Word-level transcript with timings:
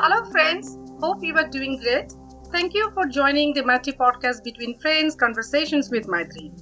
Hello, 0.00 0.24
friends. 0.30 0.78
Hope 1.00 1.24
you 1.24 1.34
are 1.34 1.48
doing 1.48 1.76
great. 1.76 2.12
Thank 2.52 2.72
you 2.72 2.88
for 2.94 3.04
joining 3.04 3.52
the 3.52 3.62
Maitri 3.62 3.94
podcast 3.94 4.44
between 4.44 4.78
friends, 4.78 5.16
conversations 5.16 5.90
with 5.90 6.06
Maitri. 6.06 6.52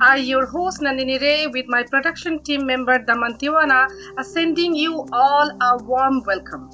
I, 0.00 0.16
your 0.16 0.46
host 0.46 0.80
Nandini 0.80 1.20
Ray, 1.20 1.46
with 1.46 1.66
my 1.68 1.82
production 1.82 2.42
team 2.42 2.64
member 2.64 2.98
Daman 2.98 3.34
Tiwana, 3.34 3.86
are 4.16 4.24
sending 4.24 4.74
you 4.74 5.06
all 5.12 5.50
a 5.60 5.84
warm 5.84 6.22
welcome. 6.26 6.70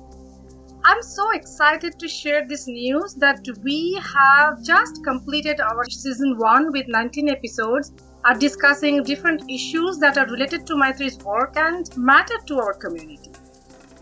I'm 0.85 1.03
so 1.03 1.29
excited 1.33 1.99
to 1.99 2.07
share 2.07 2.47
this 2.47 2.69
news 2.69 3.15
that 3.15 3.45
we 3.65 4.01
have 4.15 4.63
just 4.63 5.03
completed 5.03 5.61
our 5.61 5.85
season 5.91 6.39
1 6.39 6.71
with 6.71 6.87
19 6.87 7.31
episodes 7.31 7.93
are 8.25 8.39
discussing 8.39 9.03
different 9.03 9.51
issues 9.51 9.99
that 9.99 10.17
are 10.17 10.27
related 10.27 10.69
to 10.69 10.77
Maitri's 10.77 11.19
work 11.25 11.57
and 11.57 11.91
matter 11.97 12.39
to 12.47 12.61
our 12.61 12.75
community. 12.75 13.32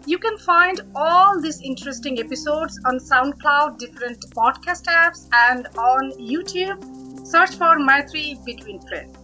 You 0.07 0.19
can 0.19 0.39
find 0.39 0.81
all 0.95 1.41
these 1.41 1.61
interesting 1.61 2.19
episodes 2.21 2.81
on 2.87 2.99
SoundCloud, 2.99 3.79
different 3.79 4.19
podcast 4.31 4.85
apps, 4.87 5.29
and 5.33 5.67
on 5.77 6.13
YouTube. 6.13 7.27
Search 7.27 7.57
for 7.57 7.79
Maitri 7.79 8.43
Between 8.45 8.81
Friends. 8.81 9.17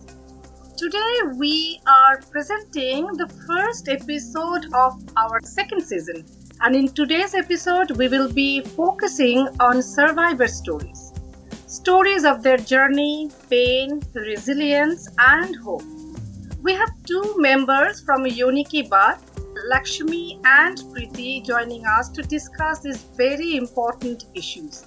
Today, 0.76 1.14
we 1.36 1.80
are 1.86 2.20
presenting 2.30 3.06
the 3.06 3.26
first 3.46 3.88
episode 3.88 4.66
of 4.74 5.02
our 5.16 5.40
second 5.42 5.82
season. 5.82 6.26
And 6.60 6.76
in 6.76 6.88
today's 6.88 7.34
episode, 7.34 7.92
we 7.92 8.08
will 8.08 8.30
be 8.30 8.60
focusing 8.60 9.48
on 9.60 9.82
survivor 9.82 10.46
stories 10.46 11.12
stories 11.66 12.24
of 12.24 12.42
their 12.42 12.56
journey, 12.56 13.30
pain, 13.50 14.00
resilience, 14.14 15.08
and 15.18 15.56
hope. 15.56 15.82
We 16.62 16.72
have 16.72 16.90
two 17.04 17.34
members 17.38 18.00
from 18.00 18.26
Yoni 18.26 18.64
Ki 18.64 18.88
Baat, 18.88 19.18
Lakshmi 19.68 20.40
and 20.44 20.78
Preeti, 20.78 21.44
joining 21.44 21.84
us 21.86 22.08
to 22.10 22.22
discuss 22.22 22.80
these 22.80 23.02
very 23.16 23.56
important 23.56 24.26
issues. 24.34 24.84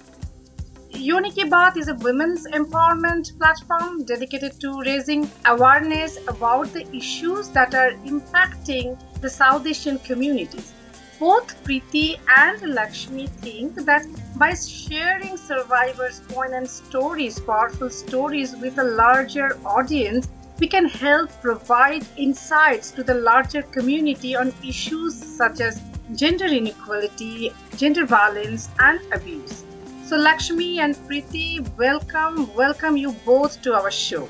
Yoni 0.90 1.30
Ki 1.30 1.50
is 1.76 1.88
a 1.88 1.94
women's 1.94 2.46
empowerment 2.48 3.38
platform 3.38 4.04
dedicated 4.04 4.60
to 4.60 4.80
raising 4.86 5.30
awareness 5.46 6.18
about 6.28 6.72
the 6.72 6.86
issues 6.96 7.48
that 7.50 7.74
are 7.74 7.92
impacting 8.06 8.98
the 9.20 9.30
South 9.30 9.66
Asian 9.66 9.98
communities 10.00 10.72
both 11.20 11.62
Preeti 11.64 12.18
and 12.34 12.74
Lakshmi 12.74 13.26
think 13.26 13.74
that 13.84 14.06
by 14.36 14.54
sharing 14.54 15.36
survivors' 15.36 16.22
poignant 16.28 16.70
stories, 16.70 17.38
powerful 17.38 17.90
stories 17.90 18.56
with 18.56 18.78
a 18.78 18.84
larger 18.84 19.58
audience, 19.66 20.28
we 20.60 20.68
can 20.68 20.84
help 20.84 21.30
provide 21.40 22.06
insights 22.18 22.90
to 22.90 23.02
the 23.02 23.14
larger 23.14 23.62
community 23.62 24.36
on 24.36 24.52
issues 24.62 25.14
such 25.14 25.60
as 25.60 25.80
gender 26.14 26.44
inequality, 26.44 27.50
gender 27.76 28.04
violence, 28.04 28.68
and 28.78 29.00
abuse. 29.12 29.64
So, 30.04 30.16
Lakshmi 30.16 30.80
and 30.80 30.94
Preeti, 31.08 31.66
welcome, 31.78 32.52
welcome 32.54 32.98
you 32.98 33.12
both 33.24 33.62
to 33.62 33.72
our 33.74 33.90
show. 33.90 34.28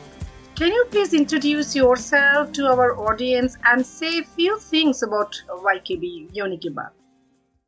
Can 0.55 0.73
you 0.73 0.85
please 0.91 1.15
introduce 1.15 1.75
yourself 1.75 2.53
to 2.53 2.67
our 2.67 2.97
audience 3.01 3.57
and 3.65 3.85
say 3.85 4.19
a 4.19 4.23
few 4.23 4.59
things 4.61 5.03
about 5.03 5.35
YKB 5.49 6.29
Yoni 6.33 6.59
Ki 6.59 6.71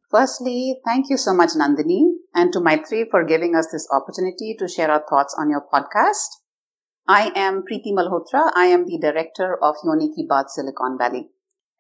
Firstly, 0.08 0.78
thank 0.84 1.08
you 1.08 1.16
so 1.16 1.34
much, 1.34 1.50
Nandini, 1.56 2.02
and 2.34 2.52
to 2.52 2.60
Maitri 2.60 3.06
for 3.10 3.24
giving 3.24 3.56
us 3.56 3.66
this 3.72 3.88
opportunity 3.91 4.54
to 4.58 4.69
share 4.69 4.91
our 4.91 5.02
thoughts 5.08 5.34
on 5.36 5.48
your 5.48 5.64
podcast. 5.72 6.41
I 7.08 7.33
am 7.34 7.62
Preeti 7.62 7.92
Malhotra. 7.92 8.53
I 8.55 8.67
am 8.67 8.86
the 8.86 8.98
director 8.98 9.58
of 9.62 9.75
Yoni 9.84 10.14
Ki 10.14 10.27
Baat 10.28 10.48
Silicon 10.48 10.97
Valley. 10.98 11.31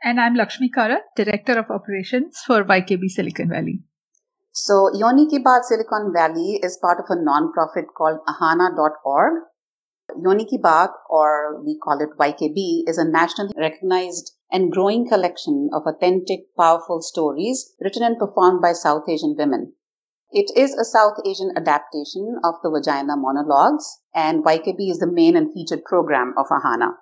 And 0.02 0.20
I'm 0.20 0.34
Lakshmi 0.34 0.68
Karat, 0.68 1.02
director 1.14 1.58
of 1.58 1.70
operations 1.70 2.40
for 2.46 2.64
YKB 2.64 3.08
Silicon 3.08 3.48
Valley. 3.48 3.82
So, 4.50 4.90
Yoni 4.92 5.28
Ki 5.28 5.38
Baat 5.38 5.62
Silicon 5.62 6.12
Valley 6.12 6.58
is 6.62 6.76
part 6.82 6.98
of 6.98 7.06
a 7.08 7.22
non-profit 7.22 7.86
called 7.96 8.18
ahana.org 8.28 9.44
Yoni 10.20 10.44
Ki 10.44 10.58
Baat, 10.58 10.90
or 11.08 11.62
we 11.64 11.78
call 11.78 12.00
it 12.00 12.18
YKB, 12.18 12.88
is 12.88 12.98
a 12.98 13.08
nationally 13.08 13.54
recognized 13.56 14.36
and 14.50 14.72
growing 14.72 15.08
collection 15.08 15.70
of 15.72 15.86
authentic, 15.86 16.54
powerful 16.56 17.00
stories 17.00 17.74
written 17.80 18.02
and 18.02 18.18
performed 18.18 18.60
by 18.60 18.72
South 18.72 19.08
Asian 19.08 19.34
women. 19.38 19.74
It 20.34 20.50
is 20.56 20.72
a 20.72 20.84
South 20.84 21.18
Asian 21.26 21.52
adaptation 21.56 22.40
of 22.42 22.54
the 22.62 22.70
Vagina 22.70 23.18
monologues, 23.18 23.98
and 24.14 24.42
YKB 24.42 24.90
is 24.90 24.98
the 24.98 25.06
main 25.06 25.36
and 25.36 25.52
featured 25.52 25.84
program 25.84 26.32
of 26.38 26.46
Ahana. 26.46 26.92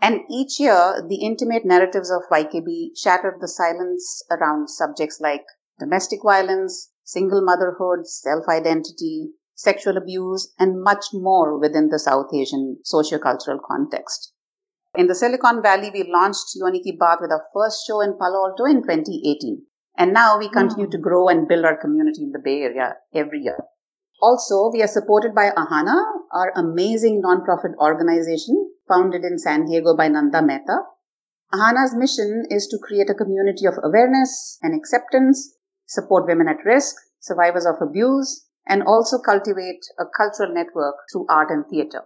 And 0.00 0.20
each 0.30 0.60
year, 0.60 1.04
the 1.04 1.16
intimate 1.16 1.64
narratives 1.64 2.12
of 2.12 2.28
YKB 2.30 2.96
shattered 2.96 3.40
the 3.40 3.48
silence 3.48 4.22
around 4.30 4.70
subjects 4.70 5.20
like 5.20 5.44
domestic 5.80 6.20
violence, 6.22 6.92
single 7.02 7.42
motherhood, 7.42 8.06
self 8.06 8.46
identity, 8.48 9.32
sexual 9.56 9.96
abuse, 9.96 10.54
and 10.56 10.80
much 10.80 11.06
more 11.12 11.58
within 11.58 11.88
the 11.88 11.98
South 11.98 12.32
Asian 12.32 12.78
sociocultural 12.86 13.58
context. 13.66 14.32
In 14.94 15.08
the 15.08 15.16
Silicon 15.16 15.60
Valley, 15.60 15.90
we 15.92 16.04
launched 16.04 16.54
Yoni 16.54 16.80
Ki 16.84 16.92
with 16.92 17.32
our 17.32 17.46
first 17.52 17.84
show 17.84 18.00
in 18.00 18.16
Palo 18.16 18.46
Alto 18.46 18.64
in 18.64 18.82
2018. 18.82 19.66
And 20.00 20.14
now 20.14 20.38
we 20.38 20.48
continue 20.48 20.86
mm. 20.86 20.92
to 20.92 20.98
grow 20.98 21.28
and 21.28 21.46
build 21.46 21.66
our 21.66 21.76
community 21.76 22.22
in 22.22 22.32
the 22.32 22.40
Bay 22.42 22.62
Area 22.62 22.94
every 23.14 23.40
year. 23.40 23.58
Also, 24.22 24.70
we 24.72 24.82
are 24.82 24.88
supported 24.88 25.34
by 25.34 25.50
Ahana, 25.50 26.02
our 26.32 26.52
amazing 26.56 27.20
nonprofit 27.22 27.76
organization 27.76 28.72
founded 28.88 29.24
in 29.24 29.38
San 29.38 29.66
Diego 29.66 29.94
by 29.94 30.08
Nanda 30.08 30.40
Mehta. 30.40 30.78
Ahana's 31.52 31.94
mission 31.94 32.44
is 32.48 32.66
to 32.68 32.78
create 32.82 33.10
a 33.10 33.14
community 33.14 33.66
of 33.66 33.74
awareness 33.84 34.56
and 34.62 34.74
acceptance, 34.74 35.54
support 35.84 36.26
women 36.26 36.48
at 36.48 36.64
risk, 36.64 36.96
survivors 37.20 37.66
of 37.66 37.86
abuse, 37.86 38.46
and 38.66 38.82
also 38.82 39.18
cultivate 39.18 39.84
a 39.98 40.04
cultural 40.16 40.54
network 40.54 40.94
through 41.12 41.26
art 41.28 41.50
and 41.50 41.66
theater. 41.68 42.04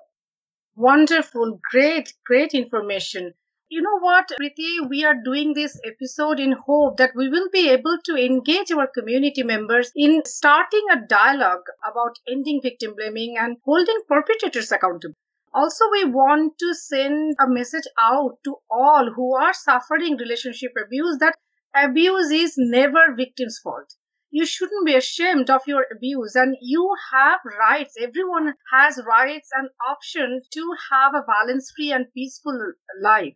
Wonderful, 0.74 1.60
great, 1.70 2.14
great 2.26 2.54
information. 2.54 3.34
You 3.74 3.82
know 3.82 3.98
what, 3.98 4.30
Preeti, 4.40 4.88
we 4.88 5.04
are 5.04 5.16
doing 5.16 5.52
this 5.54 5.80
episode 5.84 6.38
in 6.38 6.52
hope 6.52 6.96
that 6.96 7.10
we 7.16 7.28
will 7.28 7.48
be 7.50 7.68
able 7.70 7.98
to 8.04 8.14
engage 8.14 8.70
our 8.70 8.86
community 8.86 9.42
members 9.42 9.90
in 9.96 10.22
starting 10.24 10.86
a 10.92 11.00
dialogue 11.08 11.64
about 11.84 12.20
ending 12.28 12.60
victim 12.62 12.94
blaming 12.94 13.36
and 13.36 13.56
holding 13.64 13.98
perpetrators 14.06 14.70
accountable. 14.70 15.16
Also, 15.52 15.90
we 15.90 16.04
want 16.04 16.56
to 16.60 16.72
send 16.72 17.34
a 17.40 17.48
message 17.48 17.82
out 17.98 18.38
to 18.44 18.58
all 18.70 19.10
who 19.10 19.34
are 19.34 19.52
suffering 19.52 20.16
relationship 20.18 20.70
abuse 20.80 21.18
that 21.18 21.34
abuse 21.74 22.30
is 22.30 22.54
never 22.56 23.12
victim's 23.16 23.58
fault. 23.58 23.96
You 24.30 24.46
shouldn't 24.46 24.86
be 24.86 24.94
ashamed 24.94 25.50
of 25.50 25.66
your 25.66 25.88
abuse 25.90 26.36
and 26.36 26.56
you 26.60 26.94
have 27.10 27.40
rights. 27.58 27.96
Everyone 28.00 28.54
has 28.70 29.02
rights 29.04 29.48
and 29.52 29.68
options 29.84 30.46
to 30.50 30.76
have 30.92 31.12
a 31.12 31.22
balance 31.22 31.72
free 31.76 31.90
and 31.90 32.06
peaceful 32.14 32.74
life 33.02 33.34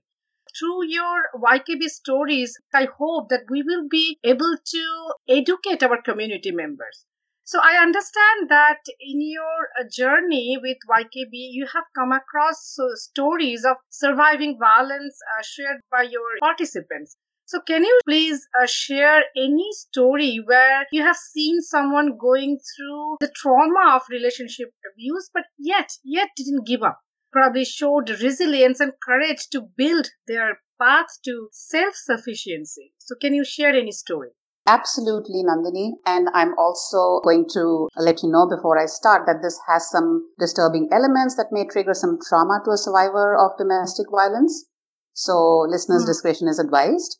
through 0.57 0.87
your 0.87 1.31
YKB 1.35 1.89
stories, 1.89 2.57
I 2.73 2.85
hope 2.99 3.29
that 3.31 3.45
we 3.51 3.63
will 3.63 3.89
be 3.89 4.19
able 4.23 4.57
to 4.65 5.13
educate 5.29 5.83
our 5.83 6.01
community 6.03 6.53
members. 6.53 7.07
So 7.45 7.61
I 7.63 7.81
understand 7.81 8.51
that 8.51 8.81
in 9.01 9.23
your 9.23 9.71
uh, 9.81 9.85
journey 9.91 10.59
with 10.61 10.77
YKB, 10.87 11.31
you 11.33 11.67
have 11.73 11.85
come 11.95 12.13
across 12.13 12.79
uh, 12.79 12.95
stories 12.95 13.65
of 13.65 13.79
surviving 13.89 14.59
violence 14.59 15.19
uh, 15.39 15.43
shared 15.43 15.81
by 15.91 16.03
your 16.03 16.39
participants. 16.41 17.17
So, 17.47 17.61
can 17.63 17.83
you 17.83 17.99
please 18.07 18.47
share 18.67 19.25
any 19.35 19.73
story 19.73 20.37
where 20.45 20.85
you 20.93 21.03
have 21.03 21.17
seen 21.17 21.63
someone 21.63 22.19
going 22.19 22.59
through 22.59 23.17
the 23.21 23.33
trauma 23.35 23.95
of 23.97 24.03
relationship 24.11 24.69
abuse, 24.93 25.31
but 25.33 25.45
yet, 25.57 25.89
yet 26.05 26.29
didn't 26.37 26.67
give 26.67 26.83
up? 26.83 27.01
Probably 27.33 27.65
showed 27.65 28.11
resilience 28.11 28.81
and 28.81 28.93
courage 29.03 29.49
to 29.51 29.63
build 29.77 30.09
their 30.27 30.61
path 30.81 31.07
to 31.25 31.49
self 31.53 31.95
sufficiency. 31.95 32.95
So, 32.99 33.15
can 33.21 33.35
you 33.35 33.45
share 33.45 33.75
any 33.75 33.93
story? 33.93 34.31
Absolutely, 34.67 35.43
Nandini. 35.43 35.93
And 36.05 36.29
I'm 36.35 36.53
also 36.59 37.21
going 37.25 37.47
to 37.55 37.89
let 37.97 38.23
you 38.23 38.31
know 38.31 38.47
before 38.47 38.79
I 38.79 38.85
start 38.85 39.23
that 39.27 39.41
this 39.43 39.59
has 39.67 39.89
some 39.91 40.29
disturbing 40.39 40.91
elements 40.93 41.37
that 41.37 41.49
may 41.51 41.67
trigger 41.67 41.95
some 41.95 42.19
trauma 42.29 42.61
to 42.65 42.73
a 42.73 42.77
survivor 42.77 43.35
of 43.35 43.57
domestic 43.57 44.07
violence. 44.11 44.67
So, 45.15 45.65
listeners' 45.67 46.05
mm. 46.05 46.09
discretion 46.09 46.49
is 46.49 46.59
advised. 46.59 47.19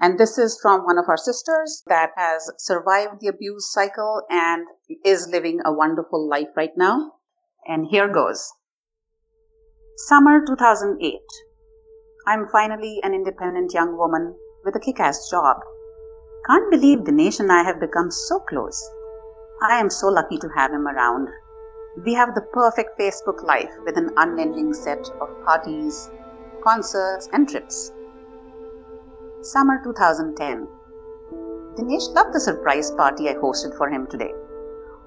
And 0.00 0.18
this 0.18 0.38
is 0.38 0.58
from 0.60 0.84
one 0.84 0.98
of 0.98 1.06
our 1.08 1.16
sisters 1.16 1.82
that 1.86 2.10
has 2.16 2.50
survived 2.58 3.20
the 3.20 3.28
abuse 3.28 3.72
cycle 3.72 4.22
and 4.28 4.66
is 5.04 5.28
living 5.28 5.60
a 5.64 5.72
wonderful 5.72 6.28
life 6.28 6.48
right 6.56 6.76
now. 6.76 7.12
And 7.66 7.86
here 7.90 8.08
goes. 8.08 8.52
Summer 10.00 10.40
2008. 10.46 11.20
I'm 12.28 12.46
finally 12.52 13.00
an 13.02 13.14
independent 13.14 13.74
young 13.74 13.96
woman 13.96 14.36
with 14.64 14.76
a 14.76 14.78
kick 14.78 15.00
ass 15.00 15.28
job. 15.28 15.56
Can't 16.46 16.70
believe 16.70 17.00
Dinesh 17.00 17.40
and 17.40 17.50
I 17.50 17.64
have 17.64 17.80
become 17.80 18.12
so 18.12 18.38
close. 18.38 18.80
I 19.60 19.80
am 19.80 19.90
so 19.90 20.06
lucky 20.06 20.38
to 20.38 20.48
have 20.54 20.70
him 20.70 20.86
around. 20.86 21.28
We 22.06 22.14
have 22.14 22.36
the 22.36 22.46
perfect 22.52 22.96
Facebook 22.96 23.42
life 23.42 23.72
with 23.84 23.98
an 23.98 24.10
unending 24.16 24.72
set 24.72 25.04
of 25.20 25.44
parties, 25.44 26.08
concerts, 26.62 27.28
and 27.32 27.48
trips. 27.48 27.90
Summer 29.42 29.82
2010. 29.82 30.68
Dinesh 31.74 32.14
loved 32.14 32.34
the 32.34 32.40
surprise 32.40 32.92
party 32.92 33.30
I 33.30 33.34
hosted 33.34 33.76
for 33.76 33.90
him 33.90 34.06
today. 34.06 34.32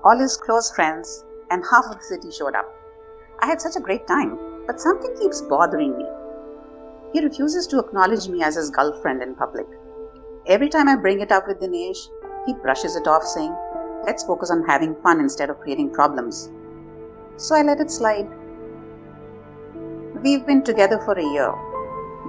All 0.04 0.20
his 0.20 0.36
close 0.36 0.70
friends 0.76 1.24
and 1.50 1.64
half 1.72 1.86
of 1.86 1.96
the 1.98 2.04
city 2.04 2.30
showed 2.30 2.56
up. 2.56 2.70
I 3.40 3.46
had 3.46 3.62
such 3.62 3.78
a 3.78 3.80
great 3.80 4.06
time, 4.06 4.51
but 4.68 4.80
something 4.80 5.16
keeps 5.20 5.42
bothering 5.42 5.98
me. 5.98 6.06
He 7.14 7.22
refuses 7.22 7.68
to 7.68 7.80
acknowledge 7.80 8.30
me 8.30 8.44
as 8.44 8.56
his 8.56 8.70
girlfriend 8.70 9.22
in 9.22 9.36
public. 9.36 9.68
Every 10.48 10.70
time 10.70 10.88
I 10.88 10.96
bring 10.96 11.20
it 11.20 11.32
up 11.32 11.48
with 11.48 11.60
Dinesh, 11.60 12.10
he 12.46 12.54
brushes 12.54 12.96
it 12.96 13.08
off, 13.08 13.24
saying, 13.24 13.56
Let's 14.06 14.24
focus 14.24 14.50
on 14.50 14.64
having 14.66 14.96
fun 15.04 15.20
instead 15.20 15.50
of 15.50 15.60
creating 15.60 15.92
problems. 15.92 16.50
So 17.38 17.56
I 17.56 17.62
let 17.62 17.80
it 17.80 17.92
slide. 17.92 18.28
We've 20.24 20.46
been 20.46 20.64
together 20.64 21.00
for 21.00 21.14
a 21.14 21.24
year. 21.24 21.54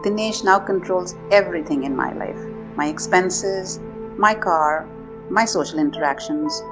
Dinesh 0.05 0.45
now 0.45 0.59
controls 0.59 1.15
everything 1.31 1.85
in 1.85 1.97
my 1.97 2.13
life 2.13 2.41
my 2.77 2.87
expenses, 2.87 3.81
my 4.17 4.35
car, 4.35 4.89
my 5.31 5.45
social 5.45 5.79
interactions. 5.79 6.63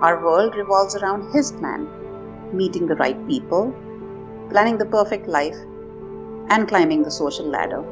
Our 0.00 0.22
world 0.24 0.54
revolves 0.56 0.96
around 0.96 1.32
his 1.32 1.52
plan 1.52 1.86
meeting 2.52 2.86
the 2.86 2.96
right 2.96 3.26
people, 3.28 3.74
planning 4.50 4.78
the 4.78 4.86
perfect 4.86 5.28
life, 5.28 5.56
and 6.48 6.66
climbing 6.66 7.02
the 7.02 7.10
social 7.10 7.46
ladder. 7.46 7.84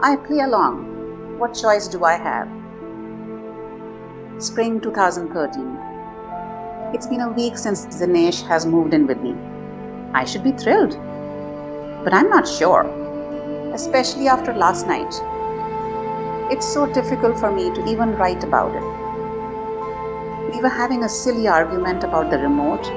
I 0.00 0.16
play 0.16 0.40
along. 0.40 1.38
What 1.38 1.54
choice 1.54 1.86
do 1.86 2.04
I 2.04 2.14
have? 2.16 2.48
Spring 4.42 4.80
2013. 4.80 5.76
It's 6.94 7.06
been 7.06 7.20
a 7.20 7.30
week 7.30 7.58
since 7.58 7.84
Dinesh 7.86 8.46
has 8.46 8.64
moved 8.64 8.94
in 8.94 9.06
with 9.06 9.20
me. 9.20 9.34
I 10.14 10.24
should 10.24 10.42
be 10.42 10.52
thrilled. 10.52 10.96
But 12.04 12.14
I'm 12.14 12.30
not 12.30 12.48
sure, 12.48 12.84
especially 13.74 14.28
after 14.28 14.54
last 14.54 14.86
night. 14.86 15.14
It's 16.50 16.66
so 16.66 16.86
difficult 16.86 17.38
for 17.38 17.52
me 17.52 17.70
to 17.74 17.86
even 17.86 18.16
write 18.16 18.42
about 18.44 18.74
it. 18.74 20.54
We 20.54 20.62
were 20.62 20.70
having 20.70 21.04
a 21.04 21.08
silly 21.08 21.46
argument 21.46 22.04
about 22.04 22.30
the 22.30 22.38
remote 22.38 22.90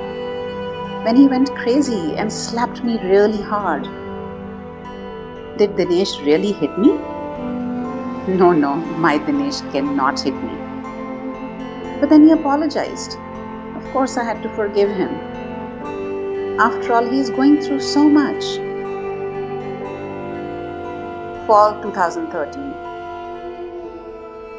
when 1.03 1.15
he 1.15 1.27
went 1.27 1.53
crazy 1.55 2.15
and 2.15 2.31
slapped 2.31 2.83
me 2.83 2.99
really 3.03 3.41
hard. 3.41 3.83
Did 5.57 5.75
Dinesh 5.75 6.23
really 6.25 6.51
hit 6.51 6.77
me? 6.77 6.89
No, 8.37 8.51
no, 8.51 8.75
my 8.75 9.17
Dinesh 9.17 9.61
cannot 9.71 10.19
hit 10.19 10.35
me. 10.35 10.55
But 11.99 12.09
then 12.09 12.27
he 12.27 12.31
apologized. 12.31 13.17
Of 13.75 13.83
course, 13.93 14.15
I 14.17 14.23
had 14.23 14.43
to 14.43 14.49
forgive 14.55 14.89
him. 14.89 15.09
After 16.59 16.93
all, 16.93 17.09
he 17.09 17.19
is 17.19 17.31
going 17.31 17.61
through 17.61 17.79
so 17.79 18.07
much. 18.07 18.43
Fall 21.47 21.81
2013. 21.81 22.73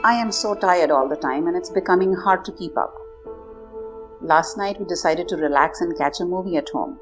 I 0.04 0.14
am 0.14 0.32
so 0.32 0.56
tired 0.56 0.90
all 0.90 1.08
the 1.08 1.14
time 1.14 1.46
and 1.46 1.56
it's 1.56 1.70
becoming 1.70 2.12
hard 2.12 2.44
to 2.46 2.52
keep 2.52 2.76
up. 2.76 3.01
Last 4.22 4.56
night 4.56 4.78
we 4.78 4.86
decided 4.86 5.26
to 5.28 5.36
relax 5.36 5.80
and 5.80 5.96
catch 5.98 6.20
a 6.20 6.24
movie 6.24 6.56
at 6.56 6.69
home. 6.69 6.98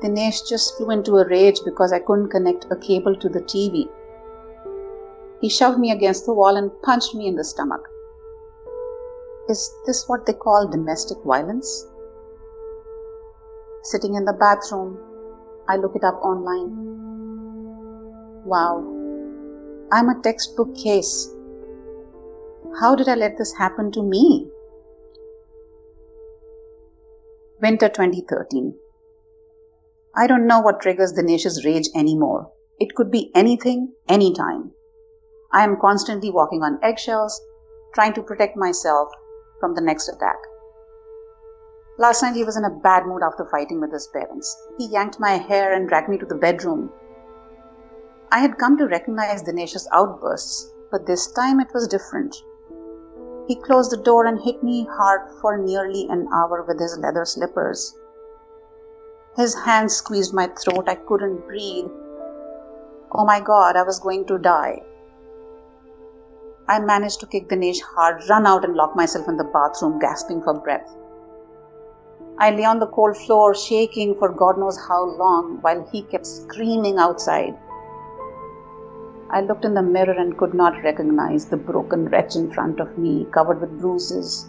Dinesh 0.00 0.48
just 0.48 0.76
flew 0.76 0.90
into 0.90 1.18
a 1.18 1.28
rage 1.28 1.60
because 1.64 1.92
I 1.92 2.00
couldn't 2.00 2.30
connect 2.30 2.66
a 2.70 2.76
cable 2.76 3.14
to 3.14 3.28
the 3.28 3.42
TV. 3.42 3.88
He 5.40 5.48
shoved 5.48 5.78
me 5.78 5.92
against 5.92 6.26
the 6.26 6.34
wall 6.34 6.56
and 6.56 6.70
punched 6.82 7.14
me 7.14 7.28
in 7.28 7.36
the 7.36 7.44
stomach. 7.44 7.88
Is 9.48 9.72
this 9.86 10.08
what 10.08 10.26
they 10.26 10.32
call 10.32 10.66
domestic 10.66 11.18
violence? 11.24 11.86
Sitting 13.82 14.14
in 14.14 14.24
the 14.24 14.32
bathroom, 14.32 14.98
I 15.68 15.76
look 15.76 15.94
it 15.94 16.04
up 16.04 16.20
online. 16.24 16.70
Wow, 18.44 18.78
I'm 19.92 20.08
a 20.08 20.20
textbook 20.22 20.76
case. 20.76 21.28
How 22.80 22.94
did 22.94 23.08
I 23.08 23.14
let 23.14 23.36
this 23.38 23.52
happen 23.52 23.92
to 23.92 24.02
me? 24.02 24.51
Winter 27.62 27.88
2013. 27.88 28.74
I 30.16 30.26
don't 30.26 30.48
know 30.48 30.60
what 30.60 30.80
triggers 30.80 31.12
Dinesh's 31.12 31.64
rage 31.64 31.88
anymore. 31.94 32.50
It 32.80 32.94
could 32.96 33.10
be 33.10 33.30
anything, 33.34 33.92
anytime. 34.08 34.72
I 35.52 35.62
am 35.62 35.80
constantly 35.80 36.30
walking 36.30 36.62
on 36.62 36.80
eggshells, 36.82 37.40
trying 37.94 38.14
to 38.14 38.22
protect 38.22 38.56
myself 38.56 39.08
from 39.60 39.76
the 39.76 39.80
next 39.80 40.08
attack. 40.08 40.38
Last 41.98 42.22
night 42.22 42.34
he 42.34 42.42
was 42.42 42.56
in 42.56 42.64
a 42.64 42.80
bad 42.82 43.06
mood 43.06 43.22
after 43.22 43.46
fighting 43.48 43.80
with 43.80 43.92
his 43.92 44.08
parents. 44.12 44.56
He 44.76 44.88
yanked 44.88 45.20
my 45.20 45.38
hair 45.38 45.72
and 45.72 45.88
dragged 45.88 46.08
me 46.08 46.18
to 46.18 46.26
the 46.26 46.34
bedroom 46.34 46.90
I 48.32 48.38
had 48.40 48.56
come 48.56 48.78
to 48.78 48.86
recognize 48.86 49.42
Dinesh's 49.42 49.86
outbursts, 49.92 50.72
but 50.90 51.06
this 51.06 51.30
time 51.32 51.60
it 51.60 51.68
was 51.74 51.86
different. 51.86 52.34
He 53.52 53.60
closed 53.60 53.92
the 53.92 53.98
door 53.98 54.24
and 54.24 54.40
hit 54.40 54.62
me 54.62 54.88
hard 54.90 55.30
for 55.42 55.58
nearly 55.58 56.08
an 56.08 56.26
hour 56.32 56.64
with 56.66 56.80
his 56.80 56.96
leather 56.96 57.26
slippers. 57.26 57.94
His 59.36 59.54
hands 59.54 59.94
squeezed 59.94 60.32
my 60.32 60.46
throat. 60.46 60.88
I 60.88 60.94
couldn't 60.94 61.46
breathe. 61.46 61.90
Oh 63.12 63.26
my 63.26 63.40
god, 63.40 63.76
I 63.76 63.82
was 63.82 64.00
going 64.00 64.24
to 64.28 64.38
die. 64.38 64.80
I 66.66 66.78
managed 66.80 67.20
to 67.20 67.26
kick 67.26 67.50
Dinesh 67.50 67.82
hard, 67.82 68.22
run 68.30 68.46
out, 68.46 68.64
and 68.64 68.74
lock 68.74 68.96
myself 68.96 69.28
in 69.28 69.36
the 69.36 69.44
bathroom, 69.44 69.98
gasping 69.98 70.40
for 70.40 70.54
breath. 70.54 70.90
I 72.38 72.52
lay 72.52 72.64
on 72.64 72.78
the 72.78 72.86
cold 72.86 73.18
floor, 73.18 73.54
shaking 73.54 74.14
for 74.14 74.30
God 74.30 74.56
knows 74.56 74.78
how 74.88 75.04
long, 75.04 75.58
while 75.60 75.86
he 75.92 76.04
kept 76.04 76.24
screaming 76.24 76.96
outside. 76.96 77.54
I 79.34 79.40
looked 79.40 79.64
in 79.64 79.72
the 79.72 79.82
mirror 79.82 80.12
and 80.12 80.36
could 80.36 80.52
not 80.52 80.82
recognize 80.82 81.46
the 81.46 81.56
broken 81.56 82.04
wretch 82.10 82.36
in 82.36 82.52
front 82.52 82.80
of 82.80 82.98
me, 82.98 83.26
covered 83.32 83.62
with 83.62 83.80
bruises, 83.80 84.46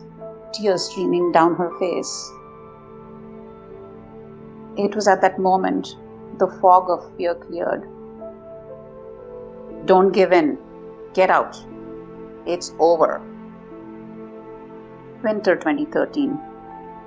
tears 0.53 0.89
streaming 0.89 1.31
down 1.31 1.55
her 1.55 1.71
face. 1.79 2.31
It 4.75 4.93
was 4.93 5.07
at 5.07 5.21
that 5.21 5.39
moment 5.39 5.95
the 6.37 6.47
fog 6.59 6.89
of 6.89 7.15
fear 7.15 7.33
cleared. 7.33 7.87
Don't 9.85 10.11
give 10.11 10.33
in. 10.33 10.57
Get 11.13 11.29
out. 11.29 11.55
It's 12.45 12.73
over. 12.77 13.21
Winter 15.23 15.55
2013. 15.55 16.37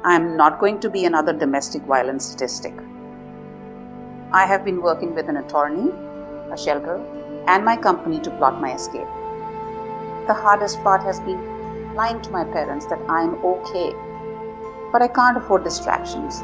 I 0.02 0.14
am 0.14 0.34
not 0.34 0.60
going 0.60 0.80
to 0.80 0.88
be 0.88 1.04
another 1.04 1.34
domestic 1.34 1.82
violence 1.82 2.24
statistic. 2.24 2.72
I 4.32 4.46
have 4.46 4.64
been 4.64 4.80
working 4.80 5.14
with 5.14 5.28
an 5.28 5.36
attorney, 5.36 5.90
a 6.50 6.56
shelter, 6.56 7.04
and 7.46 7.64
my 7.64 7.76
company 7.76 8.20
to 8.20 8.30
plot 8.30 8.60
my 8.60 8.74
escape. 8.74 9.08
The 10.26 10.34
hardest 10.34 10.82
part 10.82 11.02
has 11.02 11.20
been 11.20 11.94
lying 11.94 12.20
to 12.22 12.30
my 12.30 12.44
parents 12.44 12.86
that 12.86 13.00
I 13.08 13.22
am 13.22 13.34
okay, 13.44 13.94
but 14.92 15.02
I 15.02 15.08
can't 15.08 15.36
afford 15.36 15.64
distractions. 15.64 16.42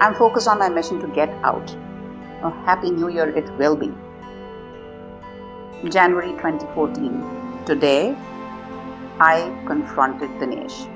I'm 0.00 0.14
focused 0.14 0.48
on 0.48 0.58
my 0.58 0.68
mission 0.68 1.00
to 1.00 1.08
get 1.08 1.30
out. 1.42 1.74
A 2.42 2.50
happy 2.66 2.90
new 2.90 3.08
year 3.08 3.28
it 3.28 3.50
will 3.58 3.76
be. 3.76 3.92
January 5.88 6.32
2014. 6.32 7.64
Today, 7.64 8.16
I 9.20 9.36
confronted 9.66 10.30
Dinesh. 10.40 10.90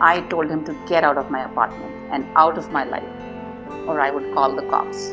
I 0.00 0.20
told 0.22 0.50
him 0.50 0.64
to 0.64 0.74
get 0.88 1.04
out 1.04 1.16
of 1.16 1.30
my 1.30 1.44
apartment 1.44 1.94
and 2.10 2.26
out 2.36 2.58
of 2.58 2.70
my 2.72 2.84
life, 2.84 3.08
or 3.86 4.00
I 4.00 4.10
would 4.10 4.34
call 4.34 4.54
the 4.54 4.62
cops. 4.62 5.12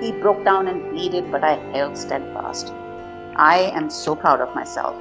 He 0.00 0.12
broke 0.12 0.44
down 0.44 0.66
and 0.68 0.90
pleaded, 0.90 1.30
but 1.30 1.44
I 1.44 1.54
held 1.72 1.96
steadfast. 1.96 2.72
I 3.36 3.70
am 3.74 3.90
so 3.90 4.16
proud 4.16 4.40
of 4.40 4.54
myself. 4.54 4.96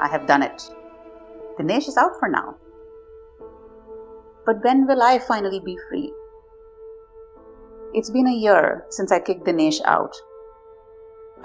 I 0.00 0.08
have 0.08 0.26
done 0.26 0.42
it. 0.42 0.62
Dinesh 1.58 1.88
is 1.88 1.98
out 1.98 2.18
for 2.18 2.28
now. 2.28 2.56
But 4.46 4.64
when 4.64 4.86
will 4.86 5.02
I 5.02 5.18
finally 5.18 5.60
be 5.60 5.78
free? 5.88 6.12
It's 7.94 8.08
been 8.08 8.26
a 8.26 8.32
year 8.32 8.86
since 8.88 9.12
I 9.12 9.20
kicked 9.20 9.44
Dinesh 9.44 9.80
out. 9.84 10.16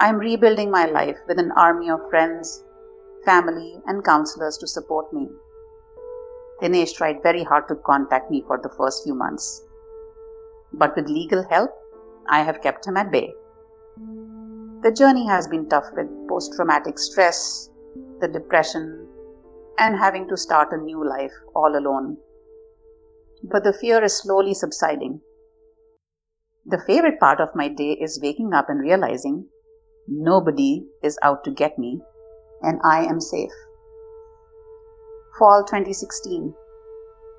I 0.00 0.08
am 0.08 0.16
rebuilding 0.16 0.70
my 0.70 0.86
life 0.86 1.18
with 1.28 1.38
an 1.38 1.52
army 1.52 1.90
of 1.90 2.08
friends, 2.08 2.64
family, 3.24 3.78
and 3.86 4.02
counselors 4.04 4.56
to 4.58 4.66
support 4.66 5.12
me. 5.12 5.28
Dinesh 6.62 6.94
tried 6.94 7.22
very 7.22 7.44
hard 7.44 7.68
to 7.68 7.74
contact 7.74 8.30
me 8.30 8.42
for 8.46 8.58
the 8.62 8.70
first 8.70 9.04
few 9.04 9.14
months. 9.14 9.64
But 10.72 10.96
with 10.96 11.08
legal 11.08 11.44
help, 11.48 11.70
I 12.28 12.42
have 12.42 12.60
kept 12.60 12.86
him 12.86 12.96
at 12.96 13.10
bay. 13.10 13.32
The 14.82 14.92
journey 14.92 15.26
has 15.26 15.48
been 15.48 15.68
tough 15.68 15.86
with 15.96 16.06
post 16.28 16.52
traumatic 16.54 16.98
stress, 16.98 17.70
the 18.20 18.28
depression, 18.28 19.08
and 19.78 19.96
having 19.96 20.28
to 20.28 20.36
start 20.36 20.72
a 20.72 20.76
new 20.76 21.08
life 21.08 21.32
all 21.54 21.76
alone. 21.76 22.18
But 23.42 23.64
the 23.64 23.72
fear 23.72 24.02
is 24.04 24.18
slowly 24.18 24.54
subsiding. 24.54 25.20
The 26.66 26.82
favorite 26.86 27.18
part 27.18 27.40
of 27.40 27.54
my 27.54 27.68
day 27.68 27.92
is 27.92 28.20
waking 28.22 28.52
up 28.52 28.68
and 28.68 28.80
realizing 28.80 29.46
nobody 30.06 30.86
is 31.02 31.18
out 31.22 31.44
to 31.44 31.50
get 31.50 31.78
me 31.78 32.00
and 32.62 32.80
I 32.84 33.04
am 33.04 33.20
safe. 33.20 33.52
Fall 35.38 35.64
2016. 35.64 36.54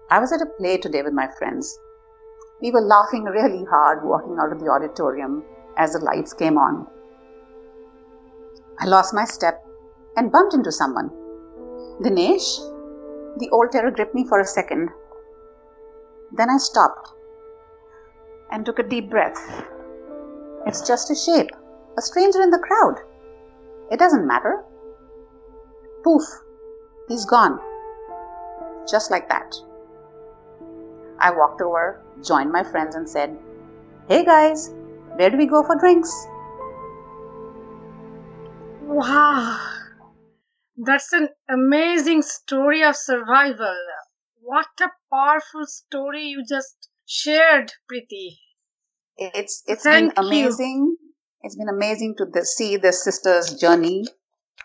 I 0.09 0.19
was 0.19 0.31
at 0.31 0.41
a 0.41 0.47
play 0.57 0.77
today 0.77 1.03
with 1.03 1.13
my 1.13 1.27
friends 1.37 1.77
we 2.61 2.71
were 2.71 2.81
laughing 2.81 3.23
really 3.23 3.65
hard 3.65 4.03
walking 4.03 4.37
out 4.39 4.51
of 4.51 4.59
the 4.59 4.69
auditorium 4.69 5.43
as 5.77 5.93
the 5.93 5.99
lights 5.99 6.33
came 6.33 6.57
on. 6.57 6.87
I 8.79 8.85
lost 8.85 9.13
my 9.13 9.25
step 9.25 9.65
and 10.15 10.31
bumped 10.31 10.53
into 10.53 10.71
someone. 10.71 11.09
Dinesh, 12.01 12.59
the 13.37 13.49
old 13.51 13.71
terror 13.71 13.91
gripped 13.91 14.15
me 14.15 14.25
for 14.25 14.39
a 14.39 14.45
second. 14.45 14.89
Then 16.31 16.49
I 16.49 16.57
stopped 16.57 17.13
and 18.51 18.65
took 18.65 18.79
a 18.79 18.83
deep 18.83 19.09
breath. 19.09 19.39
It's 20.65 20.85
just 20.85 21.11
a 21.11 21.15
shape, 21.15 21.49
a 21.97 22.01
stranger 22.01 22.41
in 22.41 22.49
the 22.49 22.59
crowd. 22.59 22.99
It 23.91 23.99
doesn't 23.99 24.27
matter. 24.27 24.63
Poof, 26.03 26.23
he's 27.07 27.25
gone. 27.25 27.59
Just 28.89 29.11
like 29.11 29.29
that. 29.29 29.55
I 31.19 31.31
walked 31.31 31.61
over, 31.61 32.01
joined 32.25 32.51
my 32.51 32.63
friends, 32.63 32.95
and 32.95 33.09
said, 33.09 33.37
Hey 34.07 34.25
guys, 34.25 34.69
where 35.15 35.29
do 35.29 35.37
we 35.37 35.45
go 35.45 35.63
for 35.63 35.75
drinks? 35.77 36.11
Wow, 38.81 39.59
that's 40.77 41.13
an 41.13 41.29
amazing 41.49 42.21
story 42.21 42.83
of 42.83 42.95
survival. 42.95 43.77
What 44.41 44.67
a 44.81 44.89
powerful 45.13 45.65
story 45.67 46.23
you 46.23 46.43
just 46.47 46.89
shared, 47.05 47.73
Preeti. 47.91 48.37
It's 49.17 49.63
it's 49.67 49.83
Thank 49.83 50.15
been 50.15 50.23
you. 50.25 50.25
amazing. 50.25 50.97
It's 51.41 51.55
been 51.55 51.69
amazing 51.69 52.15
to 52.17 52.25
the, 52.25 52.45
see 52.45 52.77
the 52.77 52.91
sisters' 52.91 53.53
journey 53.59 54.05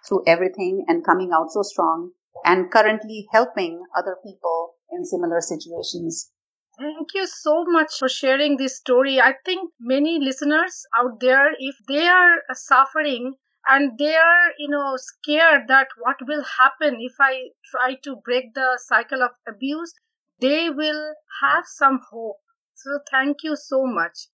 through 0.08 0.22
everything 0.26 0.84
and 0.88 1.04
coming 1.04 1.30
out 1.32 1.50
so 1.50 1.62
strong, 1.62 2.12
and 2.44 2.70
currently 2.70 3.26
helping 3.32 3.84
other 3.96 4.16
people 4.24 4.74
in 4.90 5.04
similar 5.04 5.40
situations. 5.40 6.30
Thank 7.04 7.12
you 7.16 7.26
so 7.26 7.64
much 7.66 7.98
for 7.98 8.08
sharing 8.08 8.56
this 8.56 8.78
story. 8.78 9.20
I 9.20 9.34
think 9.44 9.74
many 9.78 10.18
listeners 10.18 10.86
out 10.96 11.20
there, 11.20 11.52
if 11.58 11.76
they 11.86 12.08
are 12.08 12.42
suffering 12.54 13.34
and 13.68 13.98
they 13.98 14.16
are, 14.16 14.54
you 14.56 14.68
know, 14.68 14.96
scared 14.96 15.68
that 15.68 15.88
what 15.98 16.16
will 16.26 16.42
happen 16.42 17.02
if 17.02 17.16
I 17.20 17.50
try 17.70 17.96
to 18.04 18.16
break 18.16 18.54
the 18.54 18.78
cycle 18.82 19.22
of 19.22 19.32
abuse, 19.46 19.92
they 20.40 20.70
will 20.70 21.14
have 21.42 21.66
some 21.66 22.00
hope. 22.10 22.40
So 22.74 23.00
thank 23.10 23.42
you 23.42 23.54
so 23.54 23.84
much. 23.84 24.28